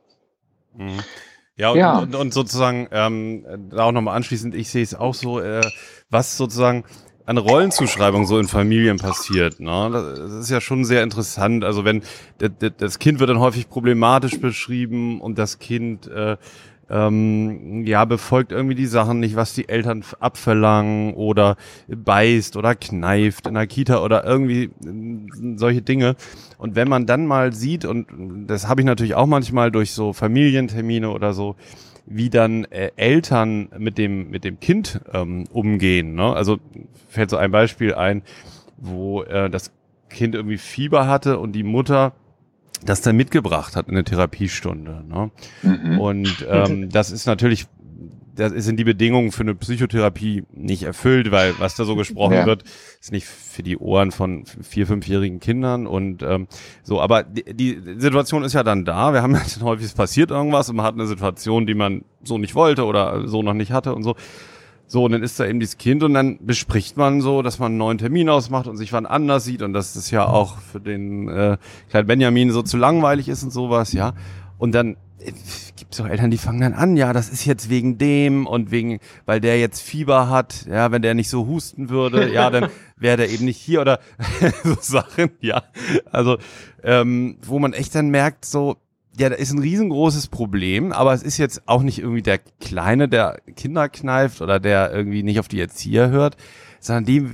[0.76, 0.98] Mhm.
[1.56, 1.98] Ja, und, ja.
[1.98, 5.60] Und, und, sozusagen, ähm, da auch nochmal anschließend, ich sehe es auch so, äh,
[6.08, 6.84] was sozusagen
[7.26, 9.60] an Rollenzuschreibung so in Familien passiert.
[9.60, 9.90] Ne?
[9.92, 11.62] Das ist ja schon sehr interessant.
[11.62, 12.02] Also wenn
[12.38, 16.38] das Kind wird dann häufig problematisch beschrieben und das Kind äh,
[16.90, 21.56] ähm, ja befolgt irgendwie die Sachen nicht, was die Eltern abverlangen oder
[21.88, 26.16] beißt oder kneift in der Kita oder irgendwie äh, solche Dinge.
[26.56, 30.12] Und wenn man dann mal sieht und das habe ich natürlich auch manchmal durch so
[30.12, 31.56] Familientermine oder so
[32.10, 36.14] wie dann äh, Eltern mit dem, mit dem Kind ähm, umgehen.
[36.14, 36.32] Ne?
[36.32, 36.58] Also
[37.08, 38.22] fällt so ein Beispiel ein,
[38.78, 39.72] wo äh, das
[40.08, 42.14] Kind irgendwie Fieber hatte und die Mutter
[42.84, 45.04] das dann mitgebracht hat in der Therapiestunde.
[45.08, 45.30] Ne?
[45.62, 46.00] Mhm.
[46.00, 47.66] Und ähm, das ist natürlich
[48.38, 52.46] das sind die Bedingungen für eine Psychotherapie nicht erfüllt, weil was da so gesprochen ja.
[52.46, 52.62] wird,
[53.00, 56.46] ist nicht für die Ohren von vier, fünfjährigen Kindern und ähm,
[56.84, 57.00] so.
[57.00, 59.12] Aber die, die Situation ist ja dann da.
[59.12, 62.54] Wir haben ja häufig passiert irgendwas und man hat eine Situation, die man so nicht
[62.54, 64.14] wollte oder so noch nicht hatte und so.
[64.90, 67.72] So, und dann ist da eben dieses Kind und dann bespricht man so, dass man
[67.72, 70.80] einen neuen Termin ausmacht und sich wann anders sieht und dass das ja auch für
[70.80, 71.58] den äh,
[71.90, 74.14] kleinen Benjamin so zu langweilig ist und sowas, ja.
[74.56, 74.96] Und dann
[75.76, 78.70] gibt es auch Eltern, die fangen dann an, ja, das ist jetzt wegen dem und
[78.70, 82.70] wegen, weil der jetzt Fieber hat, ja, wenn der nicht so husten würde, ja, dann
[82.96, 84.00] wäre der eben nicht hier oder
[84.64, 85.64] so Sachen, ja.
[86.10, 86.38] Also,
[86.82, 88.76] ähm, wo man echt dann merkt, so,
[89.18, 93.08] ja, da ist ein riesengroßes Problem, aber es ist jetzt auch nicht irgendwie der Kleine,
[93.08, 96.36] der Kinder kneift oder der irgendwie nicht auf die Erzieher hört,
[96.78, 97.26] sondern die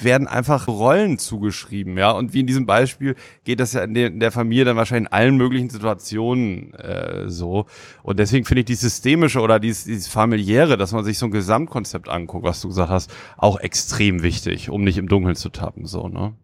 [0.00, 2.12] werden einfach Rollen zugeschrieben, ja.
[2.12, 5.10] Und wie in diesem Beispiel geht das ja in, der, in der Familie dann wahrscheinlich
[5.10, 7.66] in allen möglichen Situationen äh, so.
[8.04, 11.32] Und deswegen finde ich die systemische oder dieses, dieses familiäre, dass man sich so ein
[11.32, 15.86] Gesamtkonzept anguckt, was du gesagt hast, auch extrem wichtig, um nicht im Dunkeln zu tappen,
[15.86, 16.34] so, ne?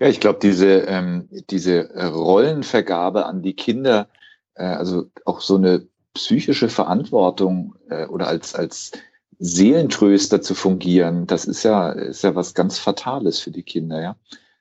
[0.00, 4.08] Ja, ich glaube, diese, ähm, diese Rollenvergabe an die Kinder,
[4.54, 8.92] äh, also auch so eine psychische Verantwortung äh, oder als, als
[9.38, 14.16] Seelentröster zu fungieren, das ist ja, ist ja was ganz Fatales für die Kinder, ja.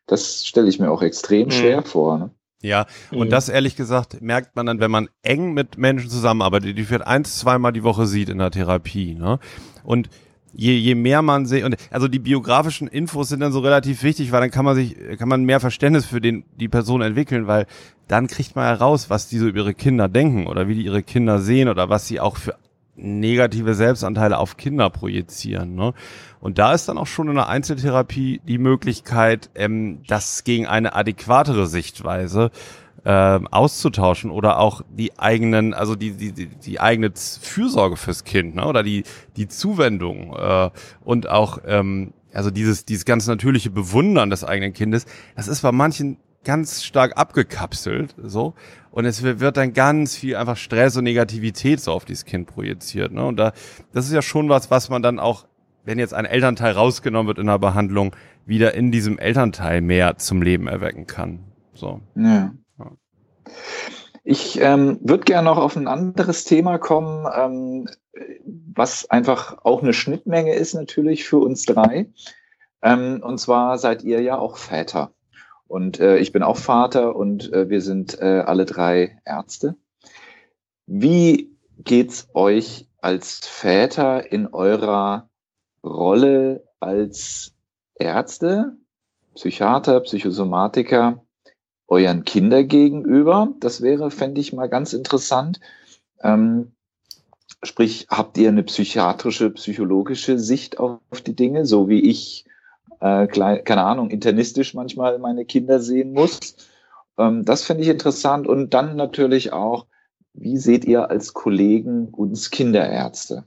[0.06, 1.52] Das stelle ich mir auch extrem mhm.
[1.52, 2.18] schwer vor.
[2.18, 2.32] Ne?
[2.62, 3.30] Ja, und mhm.
[3.30, 7.38] das ehrlich gesagt merkt man dann, wenn man eng mit Menschen zusammenarbeitet, die vielleicht eins,
[7.38, 9.16] zweimal die Woche sieht in der Therapie.
[9.16, 9.40] Ne?
[9.84, 10.10] Und
[10.54, 14.32] je, je mehr man sieht, und also die biografischen Infos sind dann so relativ wichtig,
[14.32, 17.66] weil dann kann man sich, kann man mehr Verständnis für den, die Person entwickeln, weil
[18.08, 21.04] dann kriegt man heraus, was die so über ihre Kinder denken oder wie die ihre
[21.04, 22.56] Kinder sehen oder was sie auch für
[22.96, 25.76] negative Selbstanteile auf Kinder projizieren.
[25.76, 25.94] Ne?
[26.40, 30.94] Und da ist dann auch schon in der Einzeltherapie die Möglichkeit, ähm, das gegen eine
[30.94, 32.52] adäquatere Sichtweise
[33.06, 38.56] äh, auszutauschen oder auch die eigenen, also die, die, die, die eigene Fürsorge fürs Kind
[38.56, 38.66] ne?
[38.66, 39.04] oder die,
[39.36, 40.70] die Zuwendung äh,
[41.04, 45.72] und auch ähm, also dieses, dieses ganz natürliche Bewundern des eigenen Kindes, das ist bei
[45.72, 48.54] manchen ganz stark abgekapselt, so.
[48.92, 53.12] Und es wird dann ganz viel einfach Stress und Negativität so auf dieses Kind projiziert,
[53.12, 53.26] ne?
[53.26, 53.54] Und da,
[53.94, 55.46] das ist ja schon was, was man dann auch,
[55.86, 60.42] wenn jetzt ein Elternteil rausgenommen wird in der Behandlung, wieder in diesem Elternteil mehr zum
[60.42, 61.40] Leben erwecken kann,
[61.74, 62.02] so.
[62.16, 62.52] Ja.
[64.24, 67.90] Ich ähm, würde gerne noch auf ein anderes Thema kommen, ähm,
[68.74, 72.10] was einfach auch eine Schnittmenge ist natürlich für uns drei.
[72.82, 75.12] Ähm, und zwar seid ihr ja auch Väter.
[75.68, 79.76] Und äh, ich bin auch Vater und äh, wir sind äh, alle drei Ärzte.
[80.86, 85.30] Wie geht's euch als Väter in eurer
[85.84, 87.54] Rolle als
[87.96, 88.78] Ärzte,
[89.36, 91.23] Psychiater, Psychosomatiker
[91.94, 93.50] euren Kinder gegenüber?
[93.60, 95.60] Das wäre, fände ich mal ganz interessant.
[96.22, 96.72] Ähm,
[97.64, 102.46] sprich, habt ihr eine psychiatrische, psychologische Sicht auf die Dinge, so wie ich
[103.00, 106.56] äh, klein, keine Ahnung, internistisch manchmal meine Kinder sehen muss.
[107.18, 108.48] Ähm, das finde ich interessant.
[108.48, 109.86] Und dann natürlich auch,
[110.34, 113.44] wie seht ihr als Kollegen uns Kinderärzte?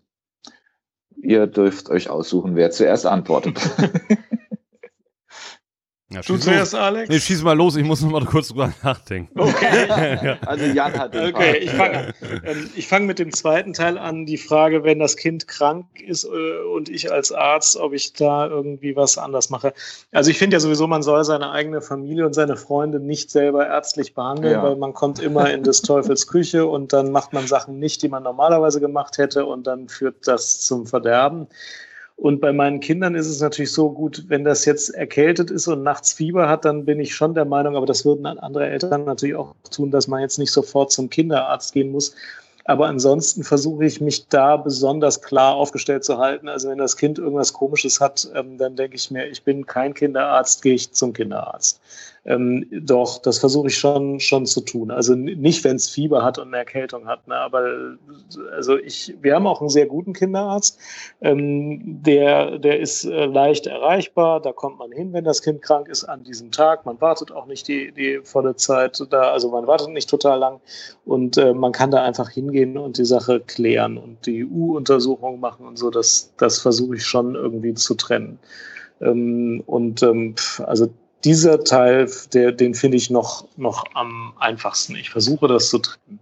[1.21, 3.59] Ihr dürft euch aussuchen, wer zuerst antwortet.
[6.09, 7.09] Ja, du zuerst, Alex?
[7.09, 9.29] Nee, schieß mal los, ich muss noch mal kurz drüber nachdenken.
[9.37, 10.37] Okay.
[10.47, 12.15] also Jan hat den Okay, ich fange
[12.45, 14.25] ähm, fang mit dem zweiten Teil an.
[14.25, 18.47] Die Frage, wenn das Kind krank ist äh, und ich als Arzt, ob ich da
[18.47, 19.73] irgendwie was anders mache.
[20.13, 23.67] Also ich finde ja sowieso, man soll seine eigene Familie und seine Freunde nicht selber
[23.67, 24.63] ärztlich behandeln, ja.
[24.63, 28.09] weil man kommt immer in des Teufels Küche und dann macht man Sachen nicht, die
[28.09, 31.49] man normalerweise gemacht hätte und dann führt das zum Verderben.
[32.17, 35.83] Und bei meinen Kindern ist es natürlich so gut, wenn das jetzt erkältet ist und
[35.83, 39.37] nachts Fieber hat, dann bin ich schon der Meinung, aber das würden andere Eltern natürlich
[39.37, 42.15] auch tun, dass man jetzt nicht sofort zum Kinderarzt gehen muss.
[42.65, 46.49] Aber ansonsten versuche ich mich da besonders klar aufgestellt zu halten.
[46.49, 49.95] Also wenn das Kind irgendwas Komisches hat, ähm, dann denke ich mir, ich bin kein
[49.95, 51.81] Kinderarzt, gehe ich zum Kinderarzt.
[52.27, 54.91] Ähm, doch, das versuche ich schon, schon zu tun.
[54.91, 57.37] Also nicht, wenn es Fieber hat und eine Erkältung hat, ne?
[57.37, 57.97] aber
[58.53, 60.77] also ich, wir haben auch einen sehr guten Kinderarzt.
[61.21, 64.41] Ähm, der, der ist äh, leicht erreichbar.
[64.41, 66.85] Da kommt man hin, wenn das Kind krank ist an diesem Tag.
[66.85, 70.61] Man wartet auch nicht die, die volle Zeit da, also man wartet nicht total lang
[71.05, 75.65] und äh, man kann da einfach hingehen und die Sache klären und die U-Untersuchung machen
[75.65, 75.91] und so.
[75.91, 78.41] Das, das versuche ich schon irgendwie zu trennen.
[79.01, 80.35] Ähm, und ähm,
[80.65, 80.89] also
[81.25, 84.97] dieser Teil, der, den finde ich noch, noch am einfachsten.
[84.97, 86.21] Ich versuche das zu trennen.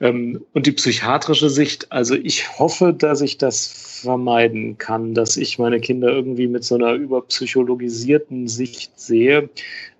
[0.00, 5.58] Ähm, und die psychiatrische Sicht, also ich hoffe, dass ich das vermeiden kann, dass ich
[5.58, 9.48] meine Kinder irgendwie mit so einer überpsychologisierten Sicht sehe.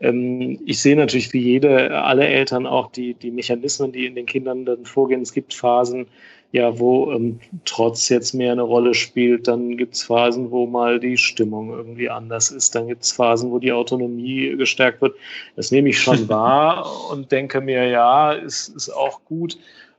[0.00, 4.26] Ähm, ich sehe natürlich wie jede, alle Eltern auch die, die Mechanismen, die in den
[4.26, 5.22] Kindern dann vorgehen.
[5.22, 6.06] Es gibt Phasen,
[6.52, 9.48] ja, wo ähm, Trotz jetzt mehr eine Rolle spielt.
[9.48, 12.74] Dann gibt es Phasen, wo mal die Stimmung irgendwie anders ist.
[12.74, 15.16] Dann gibt es Phasen, wo die Autonomie gestärkt wird.
[15.56, 19.58] Das nehme ich schon wahr und denke mir, ja, ist, ist auch gut.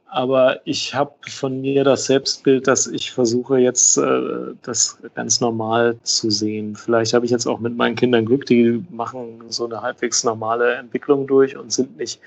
[0.10, 5.98] Aber ich habe von mir das Selbstbild, dass ich versuche jetzt äh, das ganz normal
[6.04, 6.78] zu sehen.
[6.78, 10.76] Vielleicht habe ich jetzt auch mit meinen Kindern Glück, die machen so eine halbwegs normale
[10.76, 12.22] Entwicklung durch und sind nicht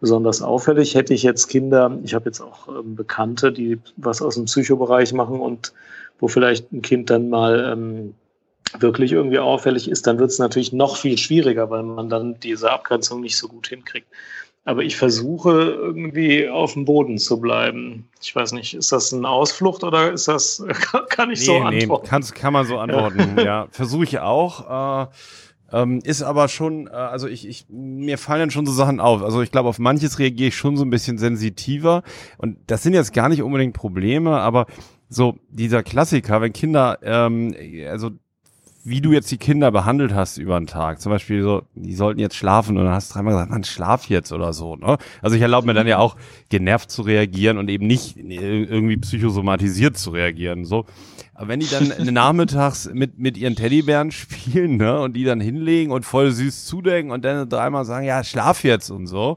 [0.00, 0.94] besonders auffällig.
[0.94, 5.12] Hätte ich jetzt Kinder, ich habe jetzt auch ähm, Bekannte, die was aus dem Psychobereich
[5.12, 5.72] machen und
[6.18, 8.14] wo vielleicht ein Kind dann mal ähm,
[8.78, 12.70] wirklich irgendwie auffällig ist, dann wird es natürlich noch viel schwieriger, weil man dann diese
[12.70, 14.08] Abgrenzung nicht so gut hinkriegt.
[14.64, 18.06] Aber ich versuche irgendwie auf dem Boden zu bleiben.
[18.20, 20.62] Ich weiß nicht, ist das eine Ausflucht oder ist das,
[21.08, 22.02] kann ich nee, so antworten?
[22.04, 23.44] Nee, kann's, kann man so antworten, ja.
[23.44, 25.04] ja Versuche ich auch.
[25.04, 25.06] Äh,
[25.72, 29.22] ähm, ist aber schon, äh, also ich, ich, mir fallen schon so Sachen auf.
[29.22, 32.02] Also ich glaube, auf manches reagiere ich schon so ein bisschen sensitiver.
[32.38, 34.66] Und das sind jetzt gar nicht unbedingt Probleme, aber
[35.08, 37.54] so dieser Klassiker, wenn Kinder, ähm,
[37.88, 38.10] also
[38.88, 41.00] wie du jetzt die Kinder behandelt hast über den Tag.
[41.00, 44.08] Zum Beispiel so, die sollten jetzt schlafen und dann hast du dreimal gesagt, man, schlaf
[44.08, 44.76] jetzt oder so.
[44.76, 44.98] Ne?
[45.22, 46.16] Also ich erlaube mir dann ja auch
[46.48, 50.64] genervt zu reagieren und eben nicht irgendwie psychosomatisiert zu reagieren.
[50.64, 50.86] So.
[51.34, 55.92] Aber wenn die dann nachmittags mit, mit ihren Teddybären spielen ne, und die dann hinlegen
[55.92, 59.36] und voll süß zudecken und dann dreimal sagen, ja, schlaf jetzt und so,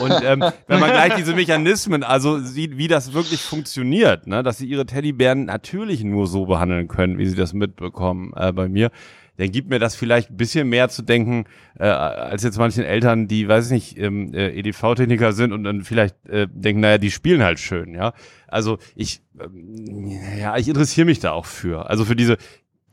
[0.00, 4.58] und ähm, wenn man gleich diese Mechanismen, also sieht, wie das wirklich funktioniert, ne, dass
[4.58, 8.90] sie ihre Teddybären natürlich nur so behandeln können, wie sie das mitbekommen äh, bei mir,
[9.38, 11.44] dann gibt mir das vielleicht ein bisschen mehr zu denken,
[11.78, 15.82] äh, als jetzt manchen Eltern, die, weiß ich nicht, ähm, äh, EDV-Techniker sind und dann
[15.82, 18.12] vielleicht äh, denken, naja, die spielen halt schön, ja.
[18.46, 21.88] Also ich, ähm, ja, ich interessiere mich da auch für.
[21.88, 22.36] Also für diese,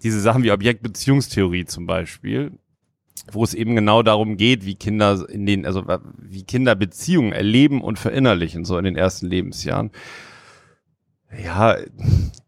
[0.01, 2.53] diese Sachen wie Objektbeziehungstheorie zum Beispiel,
[3.31, 5.83] wo es eben genau darum geht, wie Kinder in den, also
[6.17, 9.91] wie Kinder Beziehungen erleben und verinnerlichen, so in den ersten Lebensjahren.
[11.43, 11.77] Ja,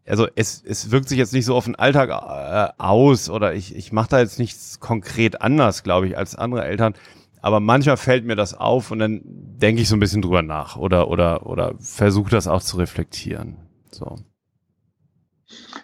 [0.06, 3.76] also es, es wirkt sich jetzt nicht so auf den Alltag äh, aus oder ich,
[3.76, 6.94] ich mache da jetzt nichts konkret anders, glaube ich, als andere Eltern.
[7.40, 10.76] Aber manchmal fällt mir das auf und dann denke ich so ein bisschen drüber nach
[10.76, 13.56] oder, oder, oder versuche das auch zu reflektieren.
[13.90, 14.18] So.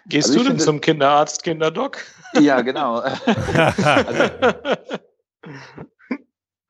[0.07, 1.99] Gehst also du denn zum Kinderarzt, Kinderdoc?
[2.33, 2.95] Ja, genau.
[2.95, 4.23] also,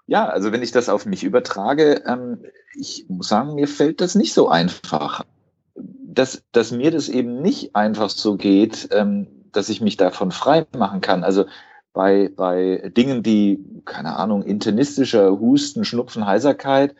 [0.07, 2.43] ja, also wenn ich das auf mich übertrage, ähm,
[2.75, 5.25] ich muss sagen, mir fällt das nicht so einfach.
[5.75, 10.65] Dass, dass mir das eben nicht einfach so geht, ähm, dass ich mich davon frei
[10.75, 11.23] machen kann.
[11.23, 11.45] Also
[11.93, 16.95] bei, bei Dingen, die, keine Ahnung, internistischer Husten, Schnupfen, Heiserkeit,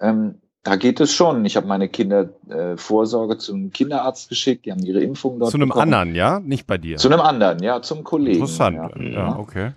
[0.00, 1.44] ähm, da geht es schon.
[1.44, 5.58] Ich habe meine Kinder äh, Vorsorge zum Kinderarzt geschickt, die haben ihre Impfung dort Zu
[5.58, 5.94] einem bekommen.
[5.94, 6.40] anderen, ja?
[6.40, 6.96] Nicht bei dir?
[6.96, 8.40] Zu einem anderen, ja, zum Kollegen.
[8.40, 9.74] Interessant, ja, ja okay.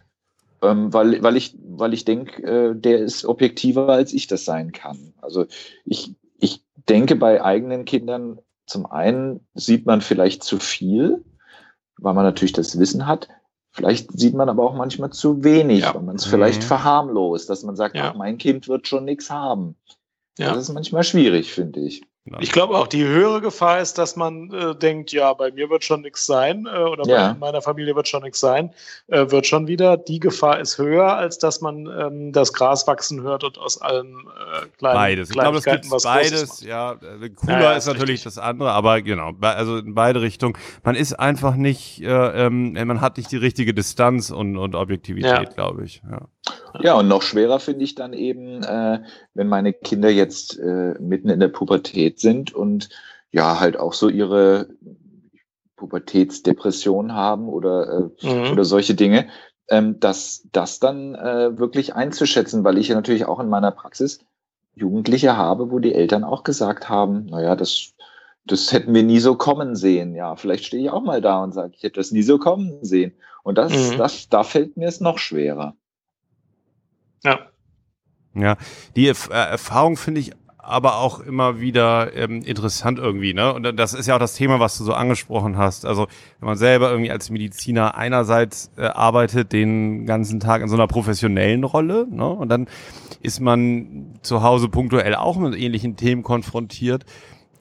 [0.63, 4.71] Ähm, weil, weil ich, weil ich denke, äh, der ist objektiver, als ich das sein
[4.71, 5.13] kann.
[5.21, 5.45] Also
[5.85, 11.23] ich, ich denke, bei eigenen Kindern, zum einen sieht man vielleicht zu viel,
[11.99, 13.27] weil man natürlich das Wissen hat.
[13.71, 15.93] Vielleicht sieht man aber auch manchmal zu wenig, ja.
[15.93, 16.67] weil man es vielleicht mhm.
[16.67, 18.09] verharmlost, dass man sagt, ja.
[18.09, 19.75] ach, mein Kind wird schon nichts haben.
[20.39, 20.53] Ja.
[20.53, 22.01] Das ist manchmal schwierig, finde ich.
[22.39, 25.83] Ich glaube auch, die höhere Gefahr ist, dass man äh, denkt, ja, bei mir wird
[25.83, 27.33] schon nichts sein äh, oder ja.
[27.33, 28.71] bei meiner Familie wird schon nichts sein,
[29.07, 29.97] äh, wird schon wieder.
[29.97, 34.13] Die Gefahr ist höher, als dass man ähm, das Gras wachsen hört und aus allen
[34.13, 35.29] äh, kleinen Beides.
[35.29, 36.61] Ich glaube, es gibt beides.
[36.61, 40.55] Ja, äh, cooler ja, ist, ist natürlich das andere, aber genau, also in beide Richtungen.
[40.83, 45.31] Man ist einfach nicht, äh, ähm, man hat nicht die richtige Distanz und, und Objektivität,
[45.31, 45.43] ja.
[45.45, 46.03] glaube ich.
[46.09, 46.27] Ja.
[46.81, 49.01] Ja, und noch schwerer finde ich dann eben, äh,
[49.33, 52.89] wenn meine Kinder jetzt äh, mitten in der Pubertät sind und
[53.31, 54.69] ja, halt auch so ihre
[55.75, 58.51] Pubertätsdepression haben oder, äh, mhm.
[58.51, 59.27] oder solche Dinge,
[59.69, 64.19] ähm, dass das dann äh, wirklich einzuschätzen, weil ich ja natürlich auch in meiner Praxis
[64.75, 67.93] Jugendliche habe, wo die Eltern auch gesagt haben, naja, das,
[68.45, 70.15] das hätten wir nie so kommen sehen.
[70.15, 72.83] Ja, vielleicht stehe ich auch mal da und sage, ich hätte das nie so kommen
[72.83, 73.13] sehen.
[73.43, 73.97] Und das, mhm.
[73.97, 75.75] das, da fällt mir es noch schwerer.
[77.23, 77.39] Ja.
[78.35, 78.57] Ja,
[78.95, 80.31] die Erfahrung finde ich
[80.69, 83.51] aber auch immer wieder ähm, interessant irgendwie, ne?
[83.53, 85.83] Und das ist ja auch das Thema, was du so angesprochen hast.
[85.83, 86.07] Also
[86.39, 90.85] wenn man selber irgendwie als Mediziner einerseits äh, arbeitet den ganzen Tag in so einer
[90.85, 92.29] professionellen Rolle, ne?
[92.29, 92.67] Und dann
[93.21, 97.03] ist man zu Hause punktuell auch mit ähnlichen Themen konfrontiert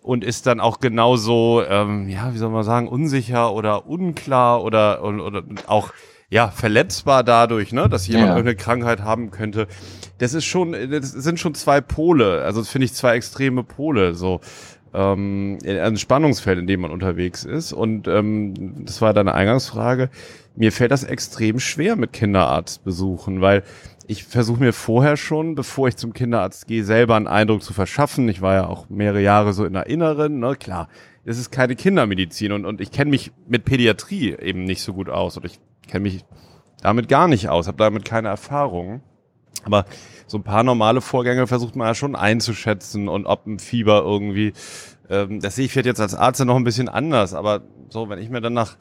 [0.02, 5.02] und ist dann auch genauso, ähm, ja, wie soll man sagen, unsicher oder unklar oder,
[5.02, 5.92] oder, oder auch
[6.30, 8.36] ja, verletzbar dadurch, ne, dass jemand ja.
[8.36, 9.66] irgendeine Krankheit haben könnte.
[10.18, 14.14] Das ist schon, das sind schon zwei Pole, also das finde ich zwei extreme Pole,
[14.14, 14.40] so
[14.92, 17.72] ähm, ein Spannungsfeld, in dem man unterwegs ist.
[17.72, 20.10] Und ähm, das war deine Eingangsfrage.
[20.54, 23.62] Mir fällt das extrem schwer mit Kinderarztbesuchen, weil
[24.06, 28.28] ich versuche mir vorher schon, bevor ich zum Kinderarzt gehe, selber einen Eindruck zu verschaffen.
[28.28, 30.88] Ich war ja auch mehrere Jahre so in der Inneren, ne, klar.
[31.24, 35.10] Es ist keine Kindermedizin und, und ich kenne mich mit Pädiatrie eben nicht so gut
[35.10, 36.24] aus oder ich kenne mich
[36.80, 39.02] damit gar nicht aus, habe damit keine Erfahrung.
[39.64, 39.84] Aber
[40.26, 44.52] so ein paar normale Vorgänge versucht man ja schon einzuschätzen und ob ein Fieber irgendwie,
[45.10, 48.18] ähm, das sehe ich vielleicht jetzt als Arzt noch ein bisschen anders, aber so, wenn
[48.18, 48.76] ich mir dann nach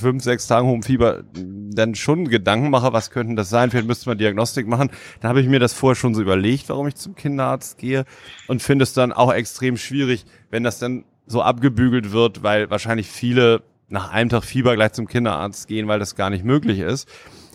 [0.00, 3.70] fünf, sechs Tagen hohem Fieber dann schon Gedanken mache, was könnten das sein?
[3.70, 4.90] Vielleicht müsste man Diagnostik machen.
[5.20, 8.04] Dann habe ich mir das vorher schon so überlegt, warum ich zum Kinderarzt gehe
[8.48, 13.08] und finde es dann auch extrem schwierig, wenn das dann so abgebügelt wird, weil wahrscheinlich
[13.08, 17.08] viele nach einem Tag Fieber gleich zum Kinderarzt gehen, weil das gar nicht möglich ist.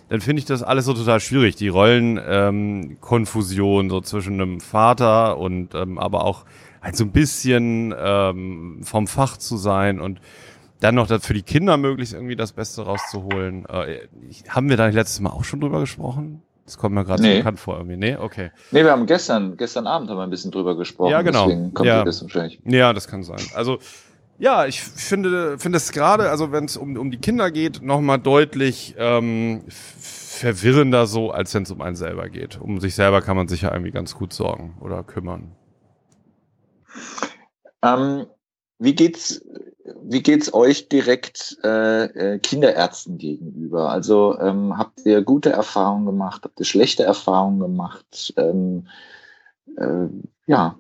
[0.10, 1.56] Dann finde ich das alles so total schwierig.
[1.56, 6.46] Die Rollenkonfusion ähm, so zwischen einem Vater und ähm, aber auch
[6.82, 10.22] halt so ein bisschen ähm, vom Fach zu sein und
[10.82, 13.66] dann noch für die Kinder möglichst irgendwie das Beste rauszuholen.
[13.68, 14.00] Äh,
[14.50, 16.42] haben wir da letztes Mal auch schon drüber gesprochen?
[16.66, 17.32] Das kommt mir gerade nee.
[17.32, 17.98] so bekannt vor irgendwie.
[17.98, 18.52] Nee, okay.
[18.72, 21.12] Nee, wir haben gestern, gestern Abend haben wir ein bisschen drüber gesprochen.
[21.12, 21.46] Ja, genau.
[21.46, 22.04] Deswegen kommt ja.
[22.04, 22.60] das wahrscheinlich.
[22.66, 23.42] Ja, das kann sein.
[23.54, 23.80] Also,
[24.40, 28.20] ja, ich finde, finde es gerade, also wenn es um, um die Kinder geht, nochmal
[28.20, 32.60] deutlich ähm, verwirrender so, als wenn es um einen selber geht.
[32.60, 35.56] Um sich selber kann man sich ja irgendwie ganz gut sorgen oder kümmern.
[37.82, 38.26] Ähm,
[38.80, 39.46] wie geht's,
[40.02, 43.90] wie geht's euch direkt äh, äh, Kinderärzten gegenüber?
[43.90, 46.42] Also ähm, habt ihr gute Erfahrungen gemacht?
[46.44, 48.34] Habt ihr schlechte Erfahrungen gemacht?
[48.38, 48.88] Ähm,
[49.78, 50.08] äh,
[50.48, 50.78] ja,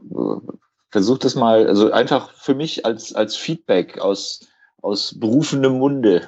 [0.94, 4.42] versucht das mal, also einfach für mich als, als Feedback aus,
[4.84, 6.28] aus berufendem Munde.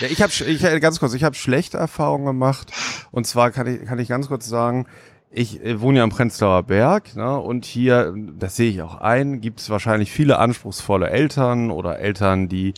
[0.00, 2.72] Ja, ich habe ich, ganz kurz, ich habe schlechte Erfahrungen gemacht.
[3.12, 4.88] Und zwar kann ich, kann ich ganz kurz sagen,
[5.30, 9.40] ich äh, wohne ja am Prenzlauer Berg ne, und hier, das sehe ich auch ein,
[9.40, 12.74] gibt es wahrscheinlich viele anspruchsvolle Eltern oder Eltern, die,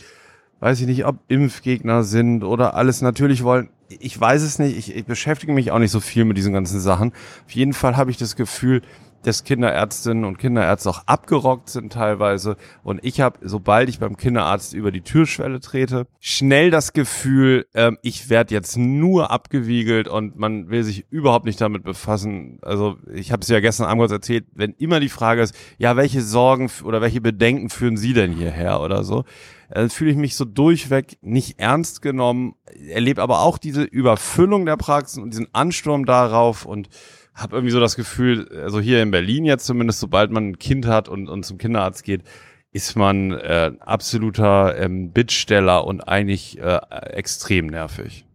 [0.59, 3.71] weiß ich nicht, ob Impfgegner sind oder alles natürlich wollen.
[3.89, 6.79] Ich weiß es nicht, ich, ich beschäftige mich auch nicht so viel mit diesen ganzen
[6.79, 7.13] Sachen.
[7.47, 8.83] Auf jeden Fall habe ich das Gefühl,
[9.23, 12.57] dass Kinderärztinnen und Kinderärzte auch abgerockt sind teilweise.
[12.83, 17.97] Und ich habe, sobald ich beim Kinderarzt über die Türschwelle trete, schnell das Gefühl, ähm,
[18.01, 22.59] ich werde jetzt nur abgewiegelt und man will sich überhaupt nicht damit befassen.
[22.61, 25.95] Also ich habe es ja gestern Abend kurz erzählt, wenn immer die Frage ist, ja,
[25.95, 29.23] welche Sorgen oder welche Bedenken führen Sie denn hierher oder so,
[29.69, 32.55] dann fühle ich mich so durchweg nicht ernst genommen,
[32.89, 36.89] erlebe aber auch diese Überfüllung der Praxen und diesen Ansturm darauf und
[37.33, 40.85] habe irgendwie so das Gefühl, also hier in Berlin jetzt zumindest, sobald man ein Kind
[40.85, 42.23] hat und, und zum Kinderarzt geht,
[42.71, 46.79] ist man äh, absoluter ähm, Bittsteller und eigentlich äh,
[47.11, 48.25] extrem nervig.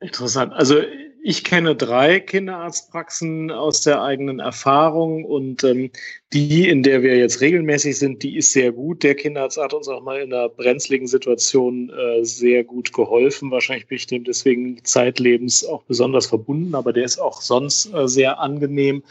[0.00, 0.52] Interessant.
[0.52, 0.80] Also
[1.26, 5.90] ich kenne drei Kinderarztpraxen aus der eigenen Erfahrung und ähm,
[6.34, 9.02] die, in der wir jetzt regelmäßig sind, die ist sehr gut.
[9.02, 13.50] Der Kinderarzt hat uns auch mal in einer brenzligen Situation äh, sehr gut geholfen.
[13.50, 18.06] Wahrscheinlich bin ich dem deswegen zeitlebens auch besonders verbunden, aber der ist auch sonst äh,
[18.06, 19.02] sehr angenehm.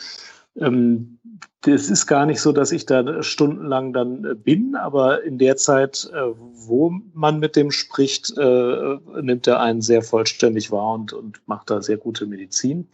[0.60, 1.20] Ähm,
[1.62, 5.56] das ist gar nicht so, dass ich da stundenlang dann äh, bin, aber in der
[5.56, 11.14] Zeit, äh, wo man mit dem spricht, äh, nimmt er einen sehr vollständig wahr und,
[11.14, 12.88] und macht da sehr gute Medizin.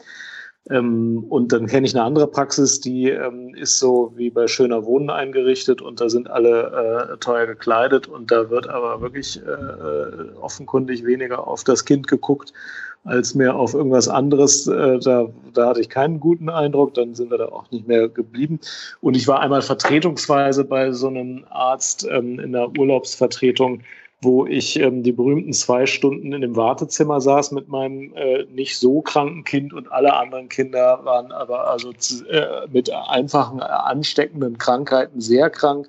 [0.70, 4.86] Ähm, und dann kenne ich eine andere Praxis, die ähm, ist so wie bei Schöner
[4.86, 9.42] Wohnen eingerichtet und da sind alle teuer gekleidet und da wird aber wirklich
[10.40, 12.54] offenkundig weniger auf das Kind geguckt
[13.06, 14.68] als mehr auf irgendwas anderes.
[14.68, 18.10] Äh, da, da hatte ich keinen guten Eindruck, dann sind wir da auch nicht mehr
[18.10, 18.60] geblieben.
[19.02, 23.82] Und ich war einmal vertretungsweise bei so einem Arzt ähm, in der Urlaubsvertretung,
[24.22, 28.78] wo ich ähm, die berühmten zwei Stunden in dem Wartezimmer saß mit meinem äh, nicht
[28.78, 31.92] so kranken Kind und alle anderen Kinder waren aber also
[32.30, 35.88] äh, mit einfachen ansteckenden Krankheiten sehr krank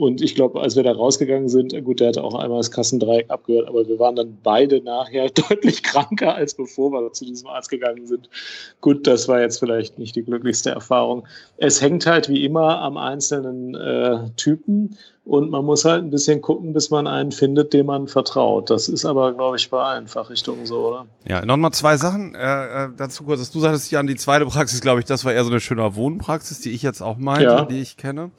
[0.00, 3.28] und ich glaube, als wir da rausgegangen sind, gut, der hatte auch einmal das Kassendreieck
[3.28, 7.68] abgehört, aber wir waren dann beide nachher deutlich kranker, als bevor wir zu diesem Arzt
[7.68, 8.30] gegangen sind.
[8.80, 11.26] Gut, das war jetzt vielleicht nicht die glücklichste Erfahrung.
[11.58, 14.96] Es hängt halt wie immer am einzelnen äh, Typen
[15.26, 18.70] und man muss halt ein bisschen gucken, bis man einen findet, dem man vertraut.
[18.70, 21.06] Das ist aber, glaube ich, bei allen Fachrichtungen so, oder?
[21.28, 23.40] Ja, nochmal zwei Sachen äh, äh dazu kurz.
[23.40, 25.94] Dass du sagtest, Jan, die zweite Praxis, glaube ich, das war eher so eine schöne
[25.94, 27.64] Wohnpraxis, die ich jetzt auch meinte, ja.
[27.66, 28.30] die ich kenne.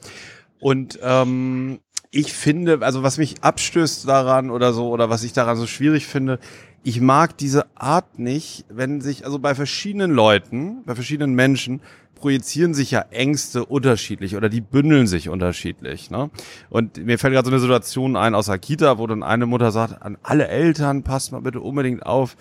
[0.62, 1.80] Und ähm,
[2.12, 6.06] ich finde, also was mich abstößt daran oder so, oder was ich daran so schwierig
[6.06, 6.38] finde,
[6.84, 11.80] ich mag diese Art nicht, wenn sich, also bei verschiedenen Leuten, bei verschiedenen Menschen,
[12.14, 16.12] projizieren sich ja Ängste unterschiedlich oder die bündeln sich unterschiedlich.
[16.12, 16.30] Ne?
[16.70, 19.72] Und mir fällt gerade so eine Situation ein aus der Kita, wo dann eine Mutter
[19.72, 22.36] sagt, an alle Eltern, passt mal bitte unbedingt auf,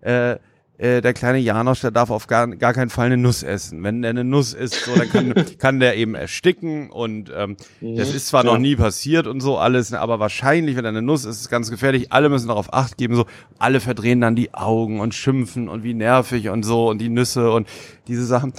[0.00, 0.36] äh,
[0.78, 3.82] äh, der kleine Janosch, der darf auf gar, gar keinen Fall eine Nuss essen.
[3.82, 7.96] Wenn der eine Nuss isst, so, dann kann, kann der eben ersticken und ähm, mhm,
[7.96, 8.52] das ist zwar ja.
[8.52, 11.48] noch nie passiert und so alles, aber wahrscheinlich, wenn er eine Nuss ist, ist es
[11.48, 12.12] ganz gefährlich.
[12.12, 13.26] Alle müssen darauf Acht geben, so
[13.58, 17.50] alle verdrehen dann die Augen und schimpfen und wie nervig und so und die Nüsse
[17.50, 17.68] und
[18.06, 18.52] diese Sachen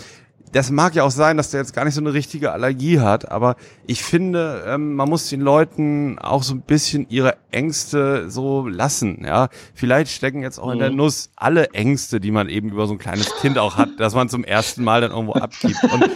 [0.52, 3.32] das mag ja auch sein, dass der jetzt gar nicht so eine richtige Allergie hat,
[3.32, 8.68] aber ich finde, ähm, man muss den Leuten auch so ein bisschen ihre Ängste so
[8.68, 9.24] lassen.
[9.26, 10.74] Ja, vielleicht stecken jetzt auch mhm.
[10.74, 10.98] in der mhm.
[10.98, 14.30] Nuss alle Ängste, die man eben über so ein kleines Kind auch hat, dass man
[14.30, 15.84] zum ersten Mal dann irgendwo abgibt.
[15.84, 16.10] Und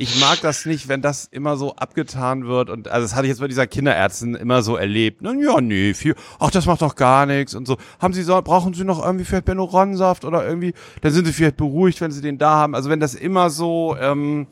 [0.00, 2.70] ich mag das nicht, wenn das immer so abgetan wird.
[2.70, 5.22] Und also das hatte ich jetzt bei dieser Kinderärztin immer so erlebt.
[5.22, 7.78] Na, ja, nee, viel, ach, das macht doch gar nichts und so.
[7.98, 11.56] Haben Sie so, brauchen Sie noch irgendwie vielleicht Benuronsaft oder irgendwie, dann sind Sie vielleicht
[11.56, 12.76] beruhigt, wenn Sie den da haben.
[12.76, 14.46] Also wenn das immer so, ähm,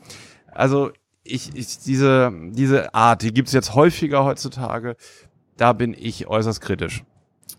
[0.51, 0.91] also
[1.23, 4.97] ich, ich diese, diese Art, die gibt's jetzt häufiger heutzutage,
[5.55, 7.05] da bin ich äußerst kritisch.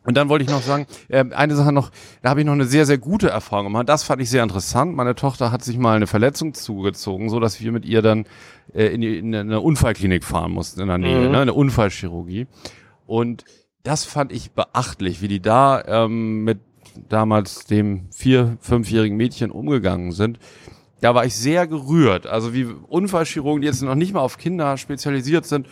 [0.09, 1.91] Und dann wollte ich noch sagen, äh, eine Sache noch,
[2.23, 3.91] da habe ich noch eine sehr, sehr gute Erfahrung gemacht.
[3.91, 4.97] Das fand ich sehr interessant.
[4.97, 8.25] Meine Tochter hat sich mal eine Verletzung zugezogen, so dass wir mit ihr dann
[8.73, 11.33] äh, in, die, in eine Unfallklinik fahren mussten in der Nähe, mhm.
[11.33, 12.47] ne, eine Unfallchirurgie.
[13.07, 13.45] Und
[13.83, 16.61] das fand ich beachtlich, wie die da ähm, mit
[17.11, 20.39] damals dem vier-, fünfjährigen Mädchen umgegangen sind.
[21.03, 22.27] Da war ich sehr gerührt.
[22.27, 25.67] Also wie Unfallchirurgen, die jetzt noch nicht mal auf Kinder spezialisiert sind,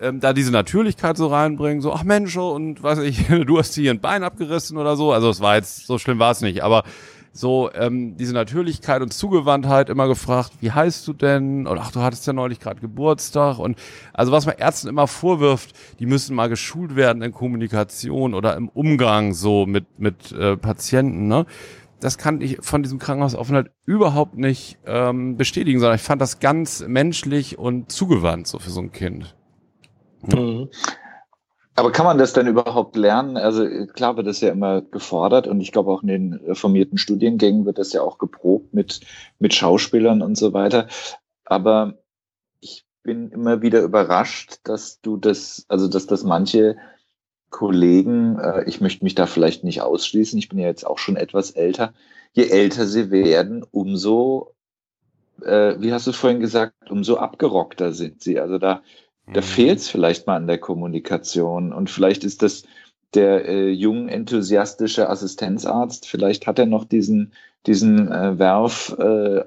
[0.00, 3.90] ähm, da diese Natürlichkeit so reinbringen, so, ach Mensch, und weiß ich, du hast hier
[3.90, 5.12] ein Bein abgerissen oder so.
[5.12, 6.84] Also es war jetzt, so schlimm war es nicht, aber
[7.32, 11.66] so ähm, diese Natürlichkeit und Zugewandtheit immer gefragt, wie heißt du denn?
[11.66, 13.58] Oder ach, du hattest ja neulich gerade Geburtstag.
[13.58, 13.78] Und
[14.12, 18.68] also was man Ärzten immer vorwirft, die müssen mal geschult werden in Kommunikation oder im
[18.68, 21.46] Umgang so mit, mit äh, Patienten, ne?
[22.00, 26.84] Das kann ich von diesem Krankenhausaufenthalt überhaupt nicht ähm, bestätigen, sondern ich fand das ganz
[26.86, 29.34] menschlich und zugewandt so für so ein Kind.
[30.22, 30.68] Mhm.
[31.78, 33.36] Aber kann man das denn überhaupt lernen?
[33.36, 37.66] Also klar wird das ja immer gefordert und ich glaube auch in den reformierten Studiengängen
[37.66, 39.00] wird das ja auch geprobt mit,
[39.38, 40.88] mit Schauspielern und so weiter.
[41.44, 41.98] Aber
[42.58, 46.76] ich bin immer wieder überrascht, dass du das, also dass das manche
[47.50, 51.16] Kollegen, äh, ich möchte mich da vielleicht nicht ausschließen, ich bin ja jetzt auch schon
[51.16, 51.94] etwas älter,
[52.32, 54.54] je älter sie werden, umso,
[55.42, 58.40] äh, wie hast du vorhin gesagt, umso abgerockter sind sie.
[58.40, 58.82] Also da,
[59.32, 59.44] da mhm.
[59.44, 61.72] fehlt es vielleicht mal an der Kommunikation.
[61.72, 62.64] Und vielleicht ist das
[63.14, 67.32] der äh, jung enthusiastische Assistenzarzt, vielleicht hat er noch diesen,
[67.66, 69.44] diesen äh, Werf, äh,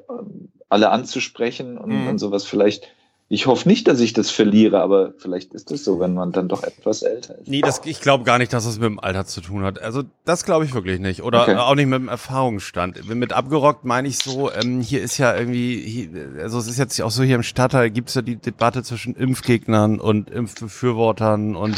[0.69, 2.07] alle anzusprechen und, mhm.
[2.07, 2.45] und sowas.
[2.45, 2.87] Vielleicht
[3.33, 6.49] ich hoffe nicht, dass ich das verliere, aber vielleicht ist es so, wenn man dann
[6.49, 7.47] doch etwas älter ist.
[7.47, 9.81] Nee, das, ich glaube gar nicht, dass es mit dem Alter zu tun hat.
[9.81, 11.23] Also das glaube ich wirklich nicht.
[11.23, 11.55] Oder okay.
[11.55, 13.07] auch nicht mit dem Erfahrungsstand.
[13.07, 17.01] Mit abgerockt meine ich so, ähm, hier ist ja irgendwie, hier, also es ist jetzt
[17.01, 21.77] auch so hier im Stadtteil, gibt es ja die Debatte zwischen Impfgegnern und Impfbefürwortern und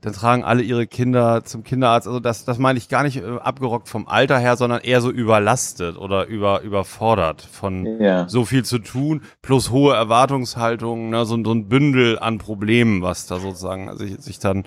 [0.00, 2.06] dann tragen alle ihre Kinder zum Kinderarzt.
[2.06, 5.10] Also das, das meine ich gar nicht äh, abgerockt vom Alter her, sondern eher so
[5.10, 8.28] überlastet oder über, überfordert von ja.
[8.28, 13.26] so viel zu tun, plus hohe Erwartungshaltungen, ne, so, so ein Bündel an Problemen, was
[13.26, 14.64] da sozusagen sich, sich dann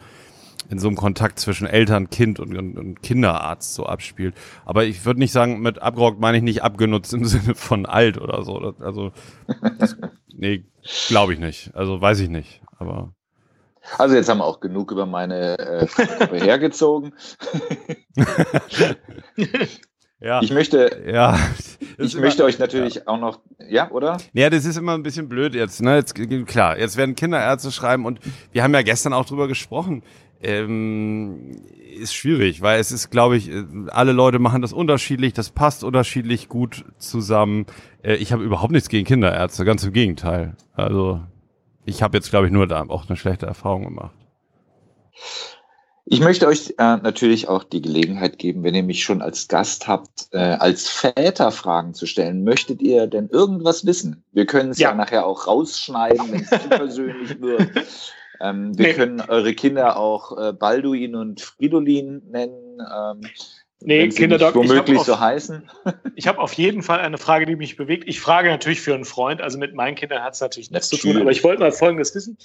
[0.69, 4.35] in so einem Kontakt zwischen Eltern, Kind und, und, und Kinderarzt so abspielt.
[4.65, 8.19] Aber ich würde nicht sagen, mit abgerockt meine ich nicht abgenutzt im Sinne von alt
[8.19, 8.73] oder so.
[8.79, 9.11] Also,
[9.79, 9.97] das,
[10.33, 10.63] nee,
[11.07, 11.75] glaube ich nicht.
[11.75, 12.61] Also weiß ich nicht.
[12.77, 13.13] Aber
[13.97, 15.87] also jetzt haben wir auch genug über meine äh,
[16.31, 17.13] hergezogen.
[20.19, 20.41] ja.
[20.41, 21.37] Ich möchte, ja,
[21.97, 23.01] ich möchte euch natürlich ja.
[23.07, 24.17] auch noch, ja, oder?
[24.33, 25.81] Ja, das ist immer ein bisschen blöd jetzt.
[25.81, 25.95] Ne?
[25.95, 26.15] Jetzt
[26.47, 28.19] klar, jetzt werden Kinderärzte schreiben und
[28.51, 30.03] wir haben ja gestern auch drüber gesprochen.
[30.41, 31.51] Ähm,
[31.93, 35.85] ist schwierig, weil es ist, glaube ich, äh, alle Leute machen das unterschiedlich, das passt
[35.85, 37.65] unterschiedlich gut zusammen.
[38.01, 40.57] Äh, ich habe überhaupt nichts gegen Kinderärzte, ganz im Gegenteil.
[40.73, 41.21] Also
[41.85, 44.13] ich habe jetzt, glaube ich, nur da auch eine schlechte Erfahrung gemacht.
[46.05, 49.87] Ich möchte euch äh, natürlich auch die Gelegenheit geben, wenn ihr mich schon als Gast
[49.87, 52.43] habt, äh, als Väter Fragen zu stellen.
[52.43, 54.23] Möchtet ihr denn irgendwas wissen?
[54.33, 54.89] Wir können es ja.
[54.89, 54.95] ja.
[54.95, 57.71] nachher auch rausschneiden, wenn es zu persönlich wird.
[58.41, 58.93] Ähm, wir nee.
[58.93, 62.79] können eure Kinder auch äh, Balduin und Fridolin nennen.
[62.79, 63.21] Ähm,
[63.85, 65.69] Nee, Kinderdoc, womöglich so heißen.
[66.15, 68.07] Ich habe auf jeden Fall eine Frage, die mich bewegt.
[68.07, 70.97] Ich frage natürlich für einen Freund, also mit meinen Kindern hat es natürlich nichts zu
[70.97, 72.37] tun, aber ich wollte mal Folgendes wissen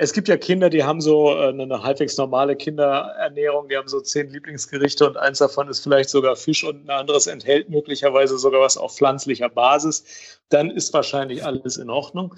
[0.00, 4.00] es gibt ja Kinder, die haben so äh, eine halbwegs normale Kinderernährung, die haben so
[4.00, 8.60] zehn Lieblingsgerichte und eins davon ist vielleicht sogar Fisch und ein anderes enthält möglicherweise sogar
[8.60, 10.37] was auf pflanzlicher Basis.
[10.50, 12.34] Dann ist wahrscheinlich alles in Ordnung.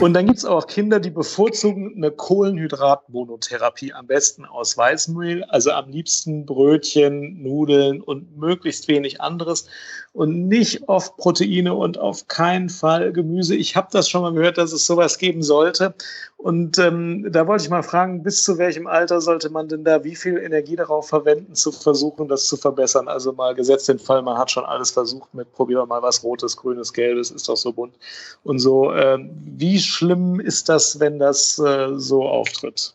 [0.00, 5.70] Und dann gibt es auch Kinder, die bevorzugen eine Kohlenhydratmonotherapie, am besten aus Weißmehl, also
[5.72, 9.66] am liebsten Brötchen, Nudeln und möglichst wenig anderes
[10.14, 13.56] und nicht oft Proteine und auf keinen Fall Gemüse.
[13.56, 15.92] Ich habe das schon mal gehört, dass es sowas geben sollte.
[16.36, 20.04] Und ähm, da wollte ich mal fragen, bis zu welchem Alter sollte man denn da
[20.04, 23.08] wie viel Energie darauf verwenden, zu versuchen, das zu verbessern?
[23.08, 26.22] Also mal gesetzt den Fall, man hat schon alles versucht mit, probieren wir mal was
[26.22, 27.94] Rotes, Grünes, Gelbes, ist doch so bunt.
[28.42, 32.94] Und so, ähm, wie schlimm ist das, wenn das äh, so auftritt?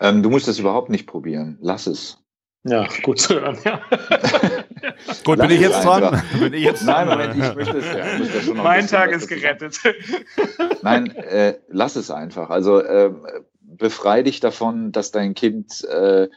[0.00, 1.58] Ähm, du musst das überhaupt nicht probieren.
[1.60, 2.18] Lass es.
[2.64, 3.80] Ja, gut zu hören, ja.
[5.24, 6.22] Gut, bin ich jetzt dran?
[6.38, 8.18] Bin ich jetzt Nein, Moment, ich möchte es ja.
[8.18, 9.78] Möchte schon mein Tag ist gerettet.
[10.82, 12.50] Nein, äh, lass es einfach.
[12.50, 13.12] Also äh,
[13.60, 16.28] befrei dich davon, dass dein Kind äh,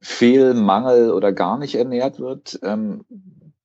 [0.00, 2.58] Fehl, Mangel oder gar nicht ernährt wird.
[2.62, 3.04] Ähm,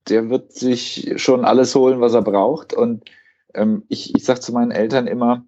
[0.08, 2.72] der wird sich schon alles holen, was er braucht.
[2.72, 3.10] Und
[3.54, 5.44] ähm, ich, ich sage zu meinen Eltern immer,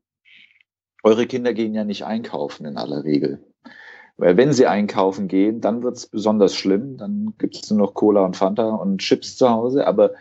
[1.03, 3.45] eure Kinder gehen ja nicht einkaufen in aller Regel.
[4.17, 6.97] Weil wenn sie einkaufen gehen, dann wird es besonders schlimm.
[6.97, 9.87] Dann gibt es nur noch Cola und Fanta und Chips zu Hause.
[9.87, 10.13] Aber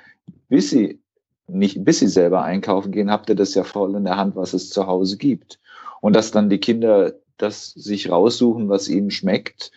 [0.50, 1.02] bis sie
[1.48, 4.54] nicht, bis sie selber einkaufen gehen, habt ihr das ja voll in der Hand, was
[4.54, 5.60] es zu Hause gibt.
[6.02, 9.72] Und dass dann die Kinder das sich raussuchen, was ihnen schmeckt.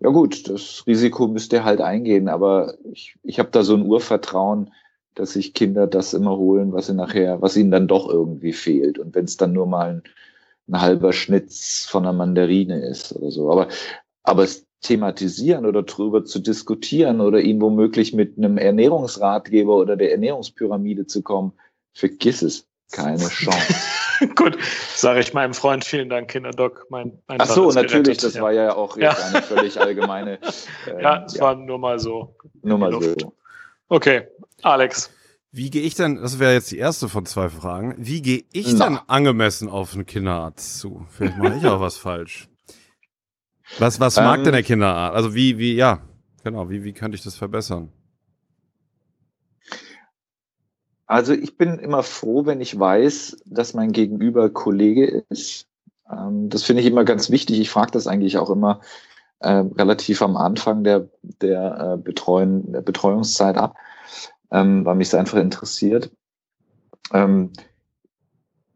[0.00, 2.28] Ja gut, das Risiko müsst ihr halt eingehen.
[2.28, 4.72] Aber ich, ich habe da so ein Urvertrauen,
[5.14, 8.98] dass sich Kinder das immer holen, was sie nachher, was ihnen dann doch irgendwie fehlt.
[8.98, 10.02] Und wenn es dann nur mal ein
[10.70, 13.50] ein halber Schnitz von einer Mandarine ist oder so.
[13.50, 13.68] Aber,
[14.22, 20.12] aber es thematisieren oder drüber zu diskutieren oder ihn womöglich mit einem Ernährungsratgeber oder der
[20.12, 21.52] Ernährungspyramide zu kommen,
[21.92, 22.66] vergiss es.
[22.92, 23.74] Keine Chance.
[24.34, 24.58] Gut,
[24.94, 26.86] sage ich meinem Freund vielen Dank, Kinderdoc.
[26.90, 28.24] Mein, mein Ach so, natürlich, gerettet.
[28.24, 28.42] das ja.
[28.42, 29.26] war ja auch jetzt ja.
[29.28, 30.38] eine völlig allgemeine.
[30.86, 31.42] Äh, ja, es ja.
[31.42, 32.36] war nur mal so.
[32.62, 33.14] Nur mal so.
[33.88, 34.28] Okay,
[34.62, 35.10] Alex.
[35.52, 38.72] Wie gehe ich denn, das wäre jetzt die erste von zwei Fragen, wie gehe ich
[38.74, 38.86] Na.
[38.86, 41.06] denn angemessen auf einen Kinderarzt zu?
[41.10, 42.48] Vielleicht mache ich auch was falsch.
[43.78, 45.16] Was, was ähm, mag denn der Kinderarzt?
[45.16, 46.00] Also wie, wie, ja,
[46.44, 47.92] genau, wie, wie könnte ich das verbessern?
[51.10, 55.66] Also ich bin immer froh, wenn ich weiß, dass mein Gegenüber Kollege ist.
[56.10, 57.58] Ähm, das finde ich immer ganz wichtig.
[57.58, 58.80] Ich frage das eigentlich auch immer
[59.40, 63.76] äh, relativ am Anfang der, der, äh, Betreuen, der Betreuungszeit ab
[64.50, 66.10] ähm, weil mich es einfach interessiert.
[67.12, 67.52] Ähm,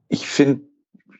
[0.09, 0.62] ich finde,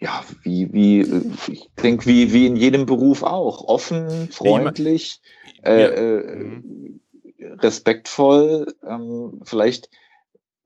[0.01, 1.01] ja, wie, wie,
[1.49, 5.21] ich denke, wie, wie in jedem Beruf auch, offen, freundlich,
[5.63, 7.01] äh, äh, mhm.
[7.39, 9.89] respektvoll, ähm, vielleicht,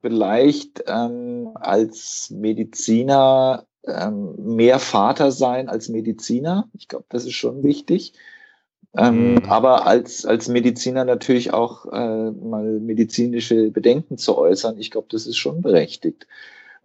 [0.00, 6.68] vielleicht ähm, als Mediziner ähm, mehr Vater sein als Mediziner.
[6.74, 8.12] Ich glaube, das ist schon wichtig.
[8.96, 9.44] Ähm, mhm.
[9.46, 15.26] Aber als, als Mediziner natürlich auch äh, mal medizinische Bedenken zu äußern, ich glaube, das
[15.26, 16.26] ist schon berechtigt.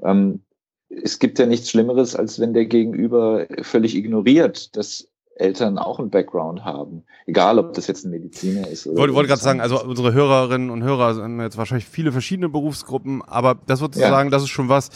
[0.01, 0.41] Ähm,
[0.89, 6.09] es gibt ja nichts Schlimmeres, als wenn der Gegenüber völlig ignoriert, dass Eltern auch einen
[6.09, 7.03] Background haben.
[7.25, 8.85] Egal, ob das jetzt ein Mediziner ist.
[8.85, 12.49] Ich wollte, wollte gerade sagen, also unsere Hörerinnen und Hörer sind jetzt wahrscheinlich viele verschiedene
[12.49, 14.31] Berufsgruppen, aber das sozusagen, ja.
[14.31, 14.89] das ist schon was,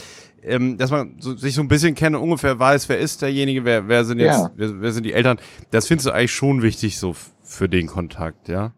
[0.44, 3.66] ähm, dass man so, sich so ein bisschen kennt und ungefähr weiß, wer ist derjenige,
[3.66, 4.52] wer, wer sind jetzt, ja.
[4.56, 5.40] wer, wer sind die Eltern.
[5.72, 8.74] Das findest du eigentlich schon wichtig so für den Kontakt, ja?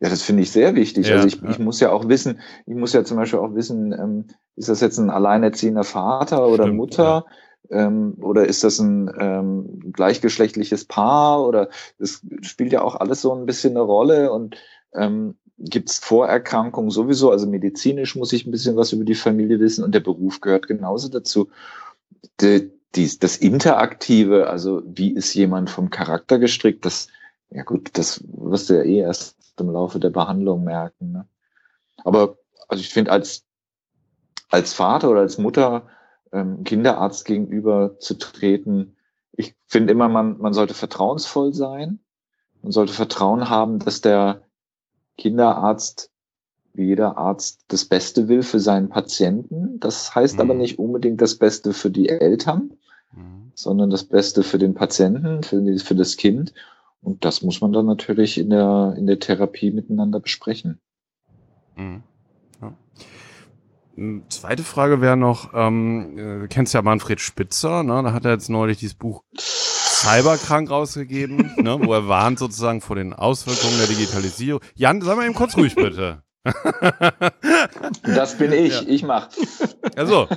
[0.00, 1.08] Ja, das finde ich sehr wichtig.
[1.08, 1.48] Ja, also ich, ja.
[1.48, 4.26] ich muss ja auch wissen, ich muss ja zum Beispiel auch wissen, ähm,
[4.56, 7.02] ist das jetzt ein alleinerziehender Vater oder Stimmt, Mutter?
[7.02, 7.24] Ja.
[7.70, 11.46] Ähm, oder ist das ein ähm, gleichgeschlechtliches Paar?
[11.46, 14.56] Oder das spielt ja auch alles so ein bisschen eine Rolle und
[14.94, 19.60] ähm, gibt es Vorerkrankungen sowieso, also medizinisch muss ich ein bisschen was über die Familie
[19.60, 21.48] wissen und der Beruf gehört genauso dazu.
[22.40, 27.08] Die, die, das Interaktive, also wie ist jemand vom Charakter gestrickt, das,
[27.50, 31.12] ja gut, das wirst du ja eh erst im Laufe der Behandlung merken.
[31.12, 31.26] Ne?
[32.04, 32.38] Aber
[32.68, 33.44] also ich finde, als,
[34.50, 35.86] als Vater oder als Mutter
[36.34, 38.96] ähm, Kinderarzt gegenüber zu treten,
[39.36, 41.98] ich finde immer, man, man sollte vertrauensvoll sein.
[42.62, 44.42] Man sollte Vertrauen haben, dass der
[45.18, 46.10] Kinderarzt
[46.72, 49.78] wie jeder Arzt das Beste will für seinen Patienten.
[49.78, 50.40] Das heißt mhm.
[50.40, 52.72] aber nicht unbedingt das Beste für die Eltern,
[53.12, 53.52] mhm.
[53.54, 56.52] sondern das Beste für den Patienten, für, die, für, das Kind.
[57.00, 60.80] Und das muss man dann natürlich in der, in der Therapie miteinander besprechen.
[61.76, 62.02] Mhm.
[62.60, 62.72] Ja.
[63.96, 68.02] Hm, zweite Frage wäre noch, ähm, äh, du kennst ja Manfred Spitzer, ne?
[68.02, 72.96] da hat er jetzt neulich dieses Buch Cyberkrank rausgegeben, ne, wo er warnt sozusagen vor
[72.96, 74.60] den Auswirkungen der Digitalisierung.
[74.74, 76.23] Jan, sag mal eben kurz ruhig bitte.
[78.02, 78.82] Das bin ich, ja.
[78.86, 79.28] ich mach.
[79.96, 80.28] Also,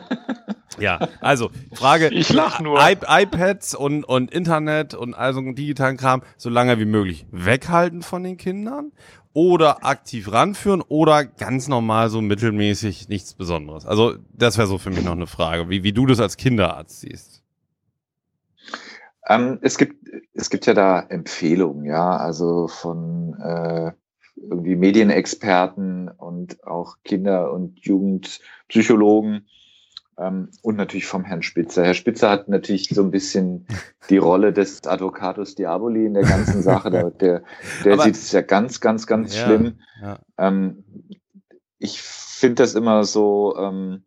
[0.80, 2.10] ja, also Frage.
[2.10, 2.80] Ich lach nur.
[2.80, 8.24] I iPads und, und Internet und also digitalen Kram so lange wie möglich weghalten von
[8.24, 8.92] den Kindern
[9.34, 13.86] oder aktiv ranführen oder ganz normal so mittelmäßig nichts Besonderes.
[13.86, 17.02] Also das wäre so für mich noch eine Frage, wie, wie du das als Kinderarzt
[17.02, 17.44] siehst.
[19.28, 23.92] Ähm, es gibt es gibt ja da Empfehlungen, ja, also von äh,
[24.42, 29.48] irgendwie Medienexperten und auch Kinder- und Jugendpsychologen
[30.18, 31.84] ähm, und natürlich vom Herrn Spitzer.
[31.84, 33.68] Herr Spitzer hat natürlich so ein bisschen
[34.10, 36.90] die Rolle des Advocatus Diaboli in der ganzen Sache.
[36.90, 37.44] Der, der,
[37.84, 39.80] der sieht es ja ganz, ganz, ganz ja, schlimm.
[40.02, 40.20] Ja.
[40.38, 40.84] Ähm,
[41.80, 44.04] ich finde das immer so, ähm,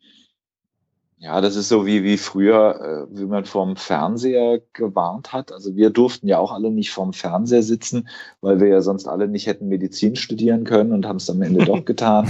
[1.23, 5.53] Ja, das ist so wie, wie früher, äh, wie man vorm Fernseher gewarnt hat.
[5.53, 8.09] Also wir durften ja auch alle nicht vorm Fernseher sitzen,
[8.41, 11.67] weil wir ja sonst alle nicht hätten Medizin studieren können und haben es am Ende
[11.67, 12.27] doch getan.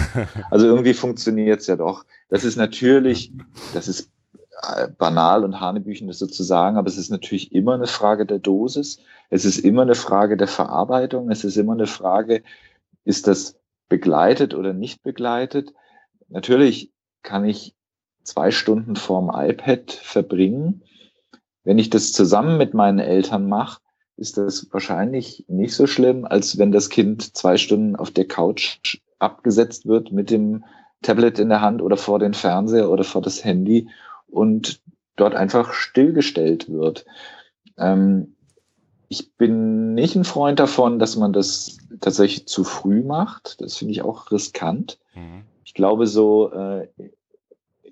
[0.51, 2.05] Also irgendwie funktioniert es ja doch.
[2.31, 3.33] Das ist natürlich,
[3.75, 4.11] das ist
[4.63, 8.99] äh, banal und hanebüchen, das sozusagen, aber es ist natürlich immer eine Frage der Dosis.
[9.29, 11.31] Es ist immer eine Frage der Verarbeitung.
[11.31, 12.43] Es ist immer eine Frage,
[13.05, 13.57] ist das
[13.89, 15.75] begleitet oder nicht begleitet?
[16.29, 16.91] Natürlich
[17.23, 17.77] kann ich
[18.31, 20.83] zwei Stunden vorm iPad verbringen.
[21.65, 23.81] Wenn ich das zusammen mit meinen Eltern mache,
[24.17, 28.99] ist das wahrscheinlich nicht so schlimm, als wenn das Kind zwei Stunden auf der Couch
[29.19, 30.65] abgesetzt wird mit dem
[31.03, 33.89] Tablet in der Hand oder vor den Fernseher oder vor das Handy
[34.29, 34.81] und
[35.17, 37.07] dort einfach stillgestellt wird.
[37.79, 38.37] Ähm,
[39.09, 43.61] ich bin nicht ein Freund davon, dass man das tatsächlich zu früh macht.
[43.61, 44.99] Das finde ich auch riskant.
[45.15, 45.43] Mhm.
[45.65, 46.89] Ich glaube, so äh,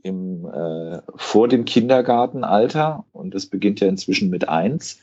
[0.09, 4.99] im, äh, vor dem Kindergartenalter, und das beginnt ja inzwischen mit eins,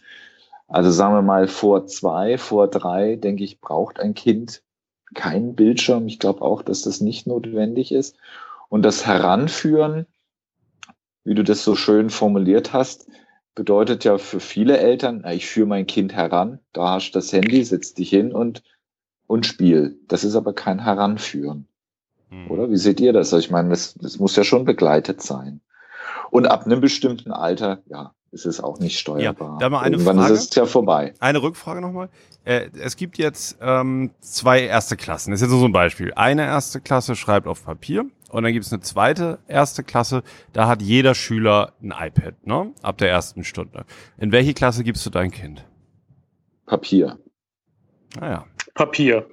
[0.67, 4.63] also sagen wir mal vor zwei, vor drei, denke ich, braucht ein Kind
[5.13, 6.07] keinen Bildschirm.
[6.07, 8.17] Ich glaube auch, dass das nicht notwendig ist.
[8.69, 10.07] Und das Heranführen,
[11.23, 13.07] wie du das so schön formuliert hast,
[13.53, 17.63] bedeutet ja für viele Eltern, ich führe mein Kind heran, da hast du das Handy,
[17.63, 18.63] setz dich hin und,
[19.27, 19.97] und spiel.
[20.07, 21.67] Das ist aber kein Heranführen.
[22.29, 22.51] Mhm.
[22.51, 22.69] Oder?
[22.69, 23.33] Wie seht ihr das?
[23.33, 25.61] Also ich meine, das, das muss ja schon begleitet sein.
[26.31, 29.53] Und ab einem bestimmten Alter, ja, ist es auch nicht steuerbar.
[29.53, 30.33] Ja, da mal eine Irgendwann Frage.
[30.33, 31.13] ist es ja vorbei.
[31.19, 32.09] Eine Rückfrage nochmal.
[32.43, 35.31] Äh, es gibt jetzt ähm, zwei erste Klassen.
[35.31, 36.13] Das ist jetzt so ein Beispiel.
[36.15, 40.21] Eine erste Klasse schreibt auf Papier und dann gibt es eine zweite erste Klasse.
[40.51, 42.73] Da hat jeder Schüler ein iPad, ne?
[42.81, 43.85] Ab der ersten Stunde.
[44.17, 45.65] In welche Klasse gibst du dein Kind?
[46.65, 47.17] Papier.
[48.19, 48.45] Naja.
[48.73, 49.27] Papier.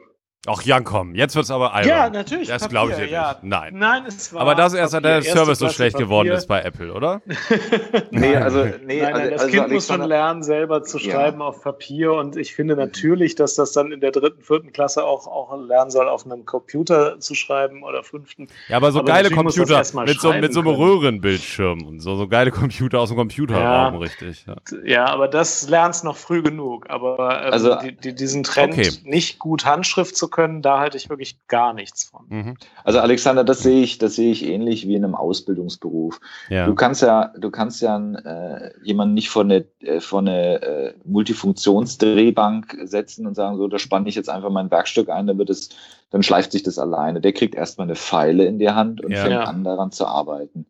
[0.48, 1.88] Ach Jan, komm, jetzt wird's aber albern.
[1.88, 2.48] Ja, natürlich.
[2.48, 3.28] Das glaube ich dir ja.
[3.34, 3.44] nicht.
[3.44, 3.74] Nein.
[3.76, 4.40] Nein, es war.
[4.40, 5.08] Aber das erst, Papier.
[5.08, 6.06] der Service so schlecht Papier.
[6.06, 7.22] geworden ist bei Apple, oder?
[8.10, 11.12] Nee, also, nee, nein, nein, also, das also Kind muss schon lernen, selber zu Ja.
[11.12, 12.12] schreiben auf Papier.
[12.14, 15.92] Und ich finde natürlich, dass das dann in der dritten, vierten Klasse auch, auch lernen
[15.92, 18.48] soll, auf einem Computer zu schreiben oder fünften.
[18.68, 19.86] Ja, aber so Aber geile Computer mit
[20.20, 20.68] so, mit so einem.
[20.74, 23.98] Röhrenbildschirm und so, so geile Computer aus dem Computerraum, Ja.
[24.00, 24.44] richtig.
[24.46, 24.56] Ja.
[24.84, 26.90] Ja, aber das lernst noch früh genug.
[26.90, 28.90] Aber ähm, Also- die, die, diesen Trend, Okay.
[29.04, 32.26] nicht gut Handschrift zu können, da halte ich wirklich gar nichts von.
[32.28, 32.56] Mhm.
[32.82, 36.18] Also Alexander, das sehe ich, das sehe ich ähnlich wie in einem Ausbildungsberuf.
[36.48, 36.66] ja.
[36.66, 40.94] Du kannst ja, du kannst ja äh, jemanden nicht vor eine, äh, vor eine äh,
[41.04, 45.50] Multifunktionsdrehbank setzen und sagen, so, da spanne ich jetzt einfach mein Werkstück ein, dann wird
[45.50, 45.70] es,
[46.10, 47.20] dann schleift sich das alleine.
[47.20, 49.18] Der kriegt erstmal eine Pfeile in die Hand und Ja.
[49.22, 49.44] fängt Ja.
[49.44, 50.66] an, daran zu arbeiten.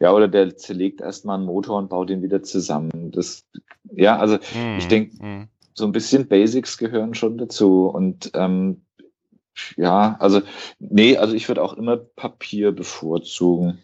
[0.00, 3.10] Ja, oder der zerlegt erstmal einen Motor und baut ihn wieder zusammen.
[3.12, 3.44] Das,
[3.94, 4.78] ja, also Mhm.
[4.78, 5.48] ich denk- Mhm.
[5.76, 7.86] so ein bisschen Basics gehören schon dazu.
[7.86, 8.83] Und ähm,
[9.76, 10.42] ja, also,
[10.78, 13.78] nee, also ich würde auch immer Papier bevorzugen.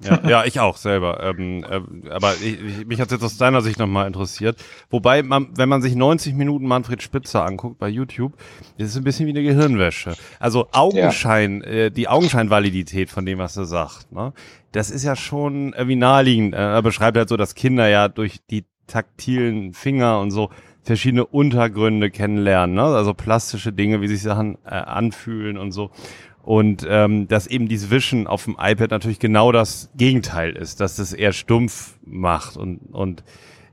[0.00, 1.20] Ja, ja, ich auch selber.
[1.22, 4.62] Ähm, äh, aber ich, ich, mich hat jetzt aus deiner Sicht nochmal interessiert.
[4.90, 8.34] Wobei, man, wenn man sich 90 Minuten Manfred Spitzer anguckt bei YouTube,
[8.76, 10.14] ist es ein bisschen wie eine Gehirnwäsche.
[10.38, 14.32] Also Augenschein, äh, die Augenscheinvalidität von dem, was er sagt, ne?
[14.70, 16.54] das ist ja schon irgendwie naheliegend.
[16.54, 20.50] Er beschreibt halt so, dass Kinder ja durch die taktilen Finger und so
[20.86, 22.82] verschiedene Untergründe kennenlernen, ne?
[22.82, 25.90] also plastische Dinge, wie sich Sachen äh, anfühlen und so.
[26.42, 31.00] Und ähm, dass eben dieses Wischen auf dem iPad natürlich genau das Gegenteil ist, dass
[31.00, 33.24] es eher stumpf macht und, und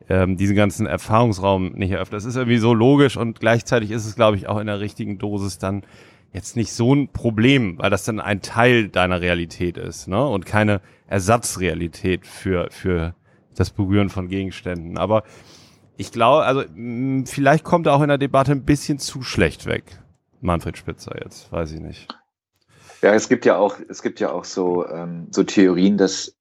[0.09, 2.17] ähm, diesen ganzen Erfahrungsraum nicht eröffnet.
[2.17, 5.19] Das ist irgendwie so logisch und gleichzeitig ist es, glaube ich, auch in der richtigen
[5.19, 5.83] Dosis dann
[6.33, 10.27] jetzt nicht so ein Problem, weil das dann ein Teil deiner Realität ist, ne?
[10.27, 13.13] Und keine Ersatzrealität für, für
[13.55, 14.97] das Berühren von Gegenständen.
[14.97, 15.23] Aber
[15.97, 19.65] ich glaube, also mh, vielleicht kommt er auch in der Debatte ein bisschen zu schlecht
[19.65, 19.83] weg.
[20.41, 22.07] Manfred Spitzer jetzt, weiß ich nicht.
[23.01, 26.35] Ja, es gibt ja auch, es gibt ja auch so, ähm, so Theorien, dass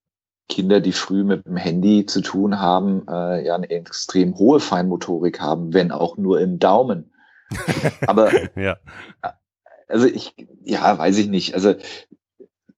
[0.49, 5.39] Kinder, die früh mit dem Handy zu tun haben, äh, ja eine extrem hohe Feinmotorik
[5.39, 7.13] haben, wenn auch nur im Daumen.
[8.07, 8.77] Aber Ja.
[9.87, 11.53] also ich, ja, weiß ich nicht.
[11.53, 11.75] Also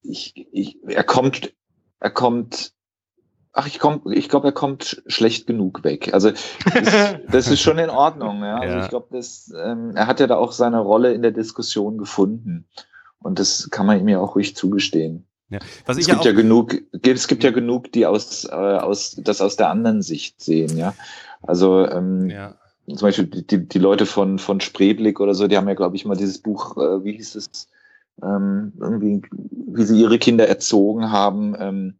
[0.04, 1.54] ich, ich, er kommt,
[2.00, 2.74] er kommt,
[3.56, 6.14] ach, ich komm, ich glaube, er kommt schlecht genug weg.
[6.14, 8.44] Also das, das ist schon in Ordnung.
[8.44, 8.58] Ja?
[8.58, 8.84] Also Ja.
[8.84, 12.66] ich glaube, das, ähm, er hat ja da auch seine Rolle in der Diskussion gefunden.
[13.20, 15.26] Und das kann man ihm ja auch ruhig zugestehen.
[15.50, 15.60] ja.
[15.86, 18.52] Was Es ich ja gibt auch, ja genug, es gibt ja genug, die aus, äh,
[18.52, 20.94] aus, das aus der anderen Sicht sehen, ja.
[21.42, 22.56] Also ähm, ja.
[22.88, 26.06] zum Beispiel die, die, Leute von, von Spreeblick oder so, die haben ja, glaube ich,
[26.06, 27.68] mal dieses Buch, äh, wie hieß es,
[28.22, 31.96] ähm, irgendwie, wie sie ihre Kinder erzogen haben, ähm,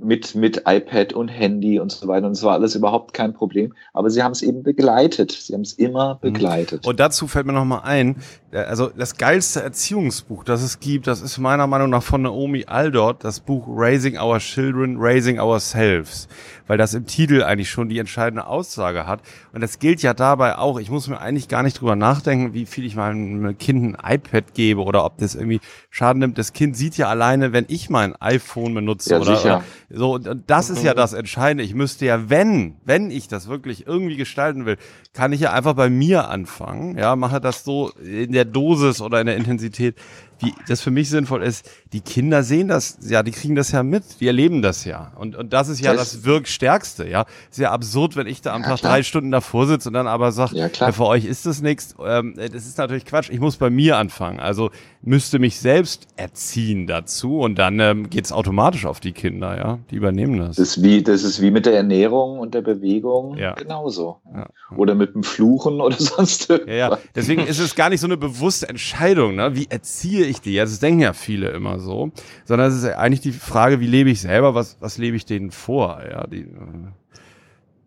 [0.00, 2.26] mit, mit iPad und Handy und so weiter.
[2.26, 3.74] Und es war alles überhaupt kein Problem.
[3.92, 5.32] Aber sie haben es eben begleitet.
[5.32, 6.20] Sie haben es immer mhm.
[6.20, 6.86] begleitet.
[6.86, 8.16] Und dazu fällt mir nochmal ein,
[8.50, 12.64] äh, also das geilste Erziehungsbuch, das es gibt, das ist meiner Meinung nach von Naomi
[12.66, 16.28] Aldort, das Buch Raising Our Children, Raising Ourselves
[16.68, 19.20] weil das im Titel eigentlich schon die entscheidende Aussage hat.
[19.52, 20.78] Und das gilt ja dabei auch.
[20.78, 24.54] Ich muss mir eigentlich gar nicht drüber nachdenken, wie viel ich meinem Kind ein iPad
[24.54, 25.60] gebe oder ob das irgendwie
[25.90, 26.38] Schaden nimmt.
[26.38, 29.57] Das Kind sieht ja alleine, wenn ich mein iPhone benutze ja, oder,
[29.90, 30.14] so.
[30.14, 31.64] Und das ist ja das Entscheidende.
[31.64, 34.76] Ich müsste ja, wenn, wenn ich das wirklich irgendwie gestalten will,
[35.12, 36.96] kann ich ja einfach bei mir anfangen.
[36.98, 39.96] Ja, mache das so in der Dosis oder in der Intensität,
[40.40, 43.82] wie das für mich sinnvoll ist, die Kinder sehen das, ja, die kriegen das ja
[43.82, 45.12] mit, die erleben das ja.
[45.16, 47.24] Und, und das ist ja das, das Wirkstärkste, ja.
[47.50, 48.92] Ist ja absurd, wenn ich da am ja, Tag klar.
[48.92, 51.94] drei Stunden davor sitze und dann aber sage, ja, ja, für euch ist das nichts.
[52.04, 54.40] Ähm, das ist natürlich Quatsch, ich muss bei mir anfangen.
[54.40, 54.70] Also
[55.02, 59.78] müsste mich selbst erziehen dazu und dann ähm, geht es automatisch auf die Kinder, ja.
[59.90, 60.56] Die übernehmen das.
[60.56, 63.54] Das ist wie, das ist wie mit der Ernährung und der Bewegung ja.
[63.54, 64.20] genauso.
[64.34, 64.48] Ja.
[64.76, 66.74] Oder mit dem Fluchen oder sonst irgendwas.
[66.74, 66.98] Ja, ja.
[67.14, 69.54] Deswegen ist es gar nicht so eine bewusste Entscheidung, ne?
[69.54, 70.56] Wie erziehe ich die?
[70.56, 72.10] Das denken ja viele immer so.
[72.44, 75.50] Sondern es ist eigentlich die Frage, wie lebe ich selber, was, was lebe ich denen
[75.50, 76.02] vor?
[76.08, 76.92] Ja, die, äh,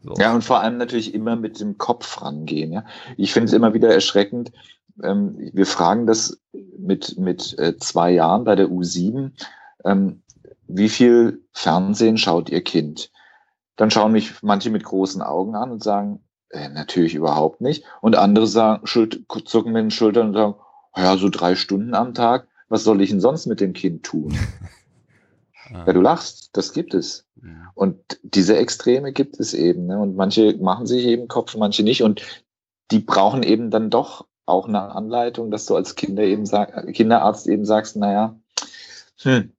[0.04, 0.14] so.
[0.18, 2.72] ja, und vor allem natürlich immer mit dem Kopf rangehen.
[2.72, 2.86] Ja?
[3.18, 4.52] Ich finde es immer wieder erschreckend.
[5.04, 6.42] Ähm, wir fragen das
[6.78, 9.32] mit, mit äh, zwei Jahren bei der U7.
[9.86, 10.22] Ähm,
[10.68, 13.12] wie viel Fernsehen schaut ihr Kind?
[13.76, 17.84] Dann schauen mich manche mit großen Augen an und sagen, äh, natürlich überhaupt nicht.
[18.02, 20.56] Und andere sagen, zucken mit den Schultern und sagen,
[20.96, 24.38] ja, so drei Stunden am Tag, was soll ich denn sonst mit dem Kind tun?
[25.74, 25.84] ah.
[25.88, 27.26] Ja, du lachst, das gibt es.
[27.42, 27.72] Ja.
[27.76, 29.86] Und diese Extreme gibt es eben.
[29.86, 29.98] Ne?
[30.00, 32.04] Und manche machen sich eben Kopf, manche nicht.
[32.04, 32.22] Und
[32.92, 37.48] die brauchen eben dann doch auch eine Anleitung, dass du als Kinder eben sag, Kinderarzt
[37.48, 38.36] eben sagst, naja,
[39.22, 39.54] hm,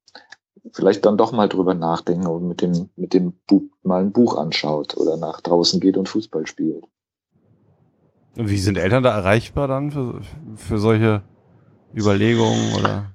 [0.72, 4.36] vielleicht dann doch mal drüber nachdenken und mit dem, mit dem Buch mal ein Buch
[4.36, 6.84] anschaut oder nach draußen geht und Fußball spielt.
[8.36, 10.20] Und wie sind Eltern da erreichbar dann für,
[10.56, 11.22] für solche
[11.94, 13.12] Überlegungen oder?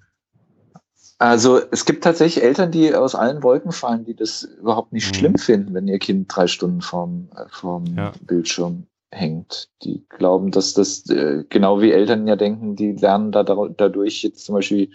[1.19, 5.15] Also es gibt tatsächlich Eltern, die aus allen Wolken fallen, die das überhaupt nicht mhm.
[5.15, 8.11] schlimm finden, wenn ihr Kind drei Stunden vorm, äh, vorm ja.
[8.21, 9.69] Bildschirm hängt.
[9.83, 14.45] Die glauben, dass das, äh, genau wie Eltern ja denken, die lernen da, dadurch jetzt
[14.45, 14.91] zum Beispiel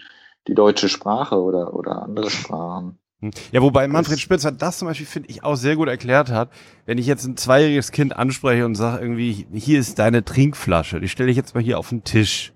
[0.47, 2.99] die deutsche Sprache oder, oder andere Sprachen.
[3.53, 6.51] Ja, wobei Manfred Spitzer das zum Beispiel, finde ich, auch sehr gut erklärt hat.
[6.87, 11.09] Wenn ich jetzt ein zweijähriges Kind anspreche und sage irgendwie, hier ist deine Trinkflasche, die
[11.09, 12.52] stelle ich jetzt mal hier auf den Tisch.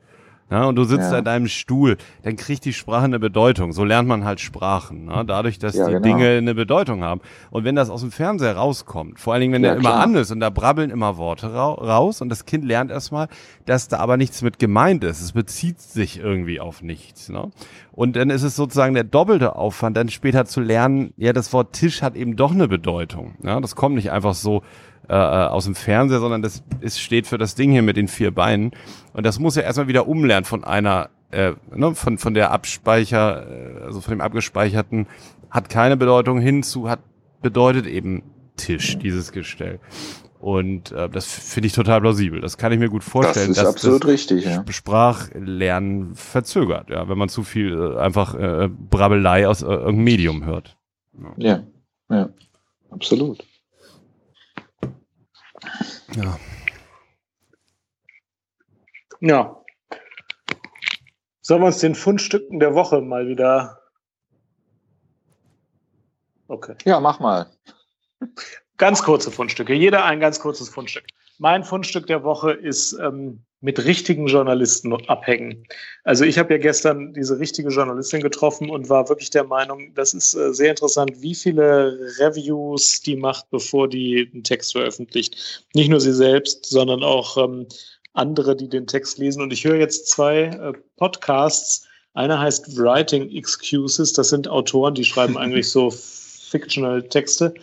[0.49, 1.19] Ja, und du sitzt ja.
[1.19, 3.73] in deinem Stuhl, dann kriegt die Sprache eine Bedeutung.
[3.73, 5.25] So lernt man halt Sprachen, ne?
[5.27, 6.03] dadurch, dass ja, die genau.
[6.05, 7.21] Dinge eine Bedeutung haben.
[7.51, 10.15] Und wenn das aus dem Fernseher rauskommt, vor allen Dingen, wenn ja, der immer an
[10.15, 13.27] ist und da brabbeln immer Worte ra raus und das Kind lernt erstmal,
[13.65, 15.21] dass da aber nichts mit gemeint ist.
[15.21, 17.29] Es bezieht sich irgendwie auf nichts.
[17.29, 17.51] Ne?
[17.91, 21.73] Und dann ist es sozusagen der doppelte Aufwand, dann später zu lernen, ja, das Wort
[21.73, 23.35] Tisch hat eben doch eine Bedeutung.
[23.43, 23.59] Ja?
[23.61, 24.63] Das kommt nicht einfach so
[25.09, 28.09] äh, äh, aus dem Fernseher, sondern das ist, steht für das Ding hier mit den
[28.09, 28.73] vier Beinen.
[29.13, 33.47] Und das muss ja erstmal wieder umlernen von einer, äh, ne, von, von der Abspeicher,
[33.49, 35.07] äh, also von dem abgespeicherten,
[35.51, 37.01] hat keine Bedeutung hinzu, hat
[37.41, 38.23] bedeutet eben
[38.57, 39.79] Tisch, dieses Gestell.
[40.41, 42.41] Und äh, das finde ich total plausibel.
[42.41, 43.49] Das kann ich mir gut vorstellen.
[43.49, 44.65] Das ist absolut das richtig, ja.
[44.69, 50.45] Sprachlernen verzögert, ja, wenn man zu viel äh, einfach äh, Brabbelei aus äh, irgendeinem Medium
[50.45, 50.77] hört.
[51.37, 51.63] Ja,
[52.11, 52.29] ja, ja
[52.91, 53.45] absolut.
[56.15, 56.39] Ja.
[59.21, 59.63] Ja.
[61.41, 63.81] Sollen wir uns den Fundstücken der Woche mal wieder.
[66.49, 66.75] Okay.
[66.85, 67.51] Ja, mach mal.
[68.77, 69.73] Ganz kurze Fundstücke.
[69.73, 71.05] Jeder ein ganz kurzes Fundstück.
[71.39, 75.67] Mein Fundstück der Woche ist ähm, mit richtigen Journalisten abhängen.
[76.05, 80.15] Also ich habe ja gestern diese richtige Journalistin getroffen und war wirklich der Meinung, das
[80.15, 85.65] ist äh, sehr interessant, wie viele Reviews die macht, bevor die einen Text veröffentlicht.
[85.75, 87.67] Nicht nur sie selbst, sondern auch ähm,
[88.13, 89.43] andere, die den Text lesen.
[89.43, 91.87] Und ich höre jetzt zwei äh, Podcasts.
[92.15, 94.13] Einer heißt Writing Excuses.
[94.13, 97.55] Das sind Autoren, die schreiben eigentlich so fictional Texte.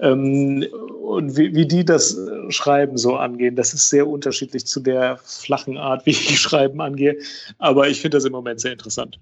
[0.00, 0.64] Ähm,
[1.02, 5.18] und wie, wie die das äh, Schreiben so angehen, das ist sehr unterschiedlich zu der
[5.18, 7.18] flachen Art, wie ich Schreiben angehe.
[7.58, 9.18] Aber ich finde das im Moment sehr interessant.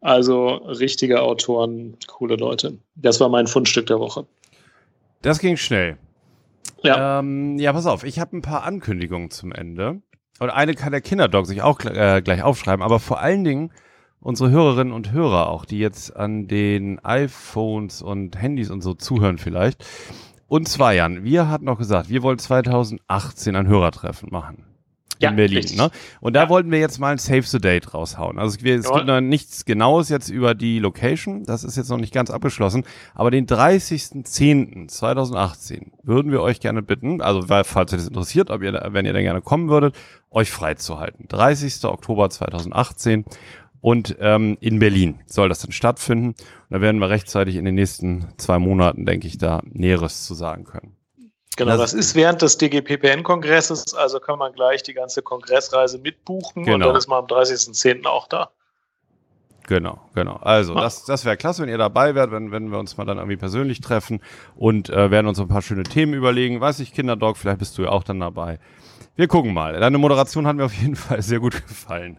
[0.00, 2.78] Also richtige Autoren, coole Leute.
[2.94, 4.26] Das war mein Fundstück der Woche.
[5.22, 5.98] Das ging schnell.
[6.82, 7.18] Ja.
[7.18, 10.00] Ähm, ja, pass auf, ich habe ein paar Ankündigungen zum Ende.
[10.38, 13.72] Und eine kann der Kinderdog sich auch äh, gleich aufschreiben, aber vor allen Dingen
[14.20, 19.38] unsere Hörerinnen und Hörer auch, die jetzt an den iPhones und Handys und so zuhören
[19.38, 19.84] vielleicht.
[20.46, 24.64] Und zwar, Jan, wir hatten noch gesagt, wir wollen 2018 ein Hörertreffen machen.
[25.30, 25.64] in Berlin.
[25.76, 25.90] Ne?
[26.20, 26.48] Und da ja.
[26.48, 28.38] wollten wir jetzt mal ein Save the Date raushauen.
[28.38, 31.44] Also es, es gibt noch nichts Genaues jetzt über die Location.
[31.44, 32.84] Das ist jetzt noch nicht ganz abgeschlossen.
[33.14, 38.88] Aber den 30.10.2018 würden wir euch gerne bitten, also falls euch das interessiert, ob ihr,
[38.92, 39.94] wenn ihr dann gerne kommen würdet,
[40.30, 41.28] euch freizuhalten.
[41.28, 41.84] 30.
[41.84, 43.26] Oktober 2018
[43.80, 46.28] und ähm, in Berlin soll das dann stattfinden.
[46.28, 46.36] Und
[46.70, 50.64] da werden wir rechtzeitig in den nächsten zwei Monaten, denke ich, da Näheres zu sagen
[50.64, 50.96] können.
[51.56, 56.64] Genau, das, das ist während des DGPPN-Kongresses, also kann man gleich die ganze Kongressreise mitbuchen
[56.64, 56.74] genau.
[56.74, 58.06] und dann ist man am 30.10.
[58.06, 58.50] auch da.
[59.66, 60.36] Genau, genau.
[60.36, 60.80] Also, ah.
[60.80, 63.36] das, das wäre klasse, wenn ihr dabei wärt, wenn, wenn wir uns mal dann irgendwie
[63.36, 64.20] persönlich treffen
[64.56, 66.60] und äh, werden uns ein paar schöne Themen überlegen.
[66.60, 68.58] Weiß ich, Kinderdog, vielleicht bist du ja auch dann dabei.
[69.16, 69.78] Wir gucken mal.
[69.78, 72.18] Deine Moderation hat mir auf jeden Fall sehr gut gefallen.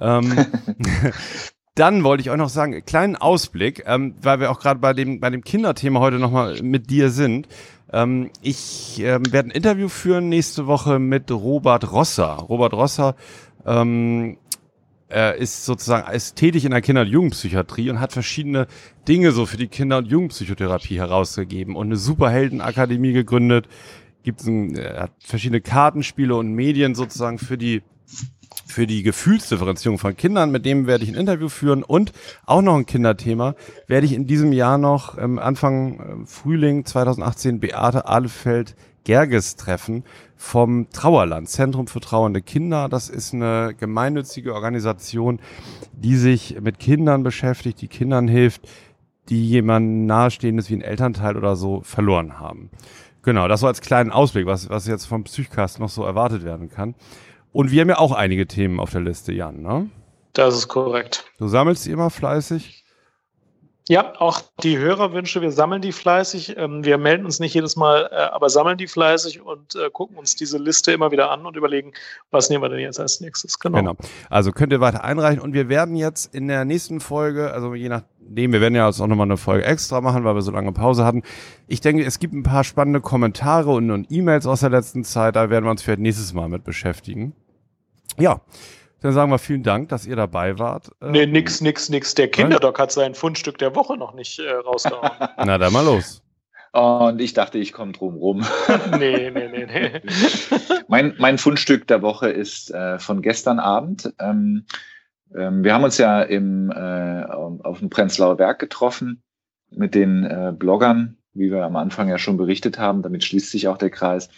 [0.00, 0.46] Ähm,
[1.74, 5.20] dann wollte ich auch noch sagen, kleinen Ausblick, ähm, weil wir auch gerade bei dem,
[5.20, 7.48] bei dem Kinderthema heute nochmal mit dir sind.
[7.92, 12.34] Ähm, ich ähm, werde ein Interview führen nächste Woche mit Robert Rosser.
[12.48, 13.16] Robert Rosser
[13.66, 14.38] ähm,
[15.08, 18.66] er ist sozusagen ist tätig in der Kinder- und Jugendpsychiatrie und hat verschiedene
[19.06, 23.68] Dinge so für die Kinder- und Jugendpsychotherapie herausgegeben und eine Superheldenakademie gegründet.
[24.24, 27.82] Gibt ein, er hat verschiedene Kartenspiele und Medien sozusagen für die
[28.66, 30.50] für die Gefühlsdifferenzierung von Kindern.
[30.50, 32.12] Mit dem werde ich ein Interview führen und
[32.46, 33.54] auch noch ein Kinderthema
[33.86, 38.74] werde ich in diesem Jahr noch ähm, Anfang äh, Frühling 2018 Beate Ahlefeld
[39.04, 40.02] Gerges treffen
[40.36, 42.88] vom Trauerland, Zentrum für trauernde Kinder.
[42.88, 45.40] Das ist eine gemeinnützige Organisation,
[45.92, 48.62] die sich mit Kindern beschäftigt, die Kindern hilft,
[49.28, 52.70] die jemanden nahestehendes wie ein Elternteil oder so verloren haben.
[53.22, 56.68] Genau, das so als kleinen Ausblick, was, was jetzt vom Psychcast noch so erwartet werden
[56.68, 56.94] kann.
[57.54, 59.88] Und wir haben ja auch einige Themen auf der Liste, Jan, ne?
[60.32, 61.24] Das ist korrekt.
[61.38, 62.84] Du sammelst die immer fleißig?
[63.86, 66.56] Ja, auch die Hörerwünsche, wir sammeln die fleißig.
[66.56, 70.16] Ähm, wir melden uns nicht jedes Mal, äh, aber sammeln die fleißig und äh, gucken
[70.16, 71.92] uns diese Liste immer wieder an und überlegen,
[72.30, 73.58] was nehmen wir denn jetzt als nächstes.
[73.58, 73.78] Genau.
[73.78, 73.96] genau.
[74.30, 77.90] Also könnt ihr weiter einreichen und wir werden jetzt in der nächsten Folge, also je
[77.90, 80.72] nachdem, wir werden ja jetzt auch nochmal eine Folge extra machen, weil wir so lange
[80.72, 81.22] Pause hatten.
[81.68, 85.36] Ich denke, es gibt ein paar spannende Kommentare und, und E-Mails aus der letzten Zeit,
[85.36, 87.34] da werden wir uns vielleicht nächstes Mal mit beschäftigen.
[88.18, 88.40] Ja.
[89.00, 90.90] Dann sagen wir vielen Dank, dass ihr dabei wart.
[91.02, 92.14] Nee, ähm, nix, nix, nix.
[92.14, 95.10] Der Kinderdoc hat sein Fundstück der Woche noch nicht äh, rausgehauen.
[95.44, 96.22] Na, dann mal los.
[96.72, 98.46] Und ich dachte, ich komme drum rum.
[98.98, 100.00] nee, nee, nee, nee.
[100.88, 104.12] mein, mein Fundstück der Woche ist äh, von gestern Abend.
[104.18, 104.64] Ähm,
[105.36, 109.22] ähm, wir haben uns ja im, äh, auf dem Prenzlauer Berg getroffen
[109.70, 113.02] mit den äh, Bloggern, wie wir am Anfang ja schon berichtet haben.
[113.02, 114.28] Damit schließt sich auch der Kreis.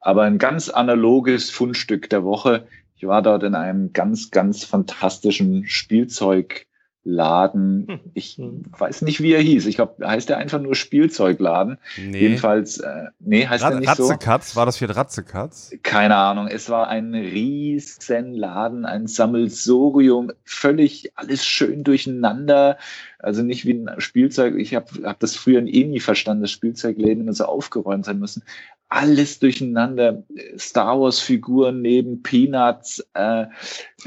[0.00, 2.66] Aber ein ganz analoges Fundstück der Woche
[2.96, 6.66] ich war dort in einem ganz, ganz fantastischen Spielzeug
[7.04, 7.86] Laden.
[7.86, 8.00] Hm.
[8.14, 8.62] Ich hm.
[8.76, 9.66] weiß nicht, wie er hieß.
[9.66, 11.78] Ich glaube, heißt er einfach nur Spielzeugladen.
[11.98, 12.18] Nee.
[12.18, 14.52] Jedenfalls, äh, nee, heißt Rat er nicht Ratzekatz?
[14.52, 14.56] so.
[14.56, 15.72] War das für Ratzekatz?
[15.82, 16.48] Keine Ahnung.
[16.48, 22.78] Es war ein riesen Laden, ein Sammelsorium, völlig alles schön durcheinander.
[23.18, 24.54] Also nicht wie ein Spielzeug.
[24.56, 28.42] Ich habe hab das früher eh nie verstanden, dass Spielzeugläden immer so aufgeräumt sein müssen
[28.94, 30.22] alles durcheinander.
[30.56, 33.46] Star Wars-Figuren neben Peanuts, äh,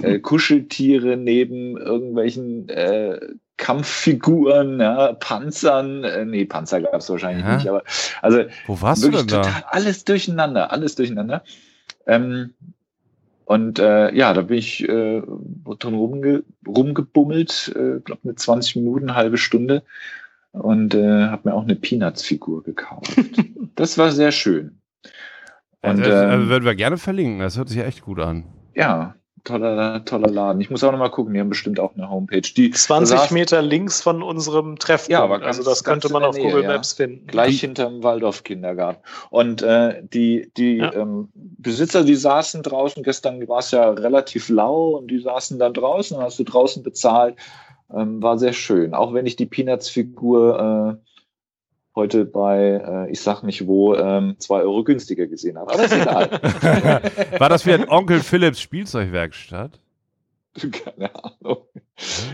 [0.02, 3.20] äh, Kuscheltiere neben irgendwelchen äh,
[3.58, 7.56] Kampffiguren, ja, Panzern, äh, nee, Panzer gab es wahrscheinlich ja.
[7.56, 7.84] nicht, aber
[8.22, 9.68] also Wo warst wirklich du denn total da?
[9.70, 11.44] alles durcheinander, alles durcheinander.
[12.06, 12.54] Ähm,
[13.46, 15.22] und äh, ja, da bin ich äh,
[15.80, 19.84] drin rumge rumgebummelt, äh, glaube eine 20 Minuten, halbe Stunde
[20.52, 23.16] und äh, habe mir auch eine Peanuts-Figur gekauft.
[23.76, 24.77] das war sehr schön.
[25.82, 27.40] Und, also, also ähm, würden wir gerne verlinken.
[27.40, 28.46] Das hört sich ja echt gut an.
[28.74, 30.62] Ja, toller, toller Laden.
[30.62, 31.34] Ich muss auch noch mal gucken.
[31.34, 32.42] Die haben bestimmt auch eine Homepage.
[32.42, 35.12] Die 20 saß, Meter links von unserem Treffen.
[35.12, 37.06] Ja, aber ganz, also das könnte man auf Nähe, Google Maps ja.
[37.06, 37.28] finden.
[37.28, 39.02] Gleich hinterm Waldorf-Kindergarten.
[39.30, 40.94] Und äh, die, die ja.
[40.94, 43.04] ähm, Besitzer, die saßen draußen.
[43.04, 46.18] Gestern war es ja relativ lau und die saßen dann draußen.
[46.18, 47.36] Hast du draußen bezahlt
[47.94, 48.94] ähm, war sehr schön.
[48.94, 51.07] Auch wenn ich die Peanuts-Figur äh,
[51.98, 55.74] heute bei, äh, ich sag nicht wo, ähm, zwei Euro günstiger gesehen habe.
[55.74, 56.30] Aber ist egal.
[57.40, 59.80] war das wie Onkel Philips Spielzeugwerkstatt?
[60.56, 61.64] Keine Ahnung.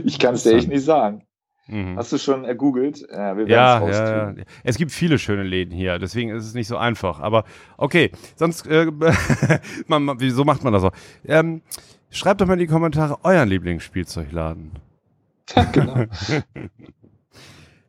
[0.04, 1.26] Ich kann es dir echt nicht sagen.
[1.68, 1.96] Mhm.
[1.98, 3.06] Hast du schon ergoogelt?
[3.10, 6.68] Ja, wir ja, ja, ja, Es gibt viele schöne Läden hier, deswegen ist es nicht
[6.68, 7.22] so einfach.
[7.22, 7.46] Aber
[7.78, 8.92] okay, sonst, äh,
[9.88, 10.92] man, wieso macht man das auch?
[11.26, 11.62] Ähm,
[12.10, 14.74] schreibt doch mal in die Kommentare euren Lieblingsspielzeugladen.
[15.72, 16.06] genau.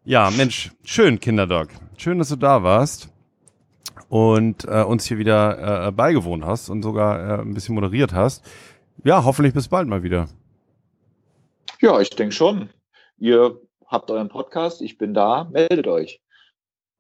[0.05, 1.69] Ja, Mensch, schön, Kinderdog.
[1.97, 3.09] Schön, dass du da warst
[4.09, 8.45] und äh, uns hier wieder äh, beigewohnt hast und sogar äh, ein bisschen moderiert hast.
[9.03, 10.29] Ja, hoffentlich bis bald mal wieder.
[11.81, 12.71] Ja, ich denke schon.
[13.19, 16.21] Ihr habt euren Podcast, ich bin da, meldet euch.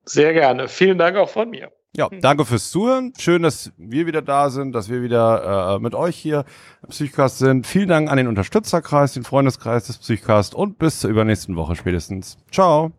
[0.04, 0.68] Sehr gerne.
[0.68, 1.72] Vielen Dank auch von mir.
[1.96, 3.12] Ja, danke fürs Zuhören.
[3.18, 6.44] Schön, dass wir wieder da sind, dass wir wieder äh, mit euch hier
[6.82, 7.66] im Psychcast sind.
[7.66, 12.36] Vielen Dank an den Unterstützerkreis, den Freundeskreis des Psychcast und bis zur übernächsten Woche spätestens.
[12.50, 12.90] Ciao.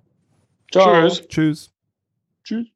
[0.72, 1.08] Ciao.
[1.08, 1.28] Tschüss.
[1.28, 1.72] Tschüss.
[2.44, 2.75] Tschüss.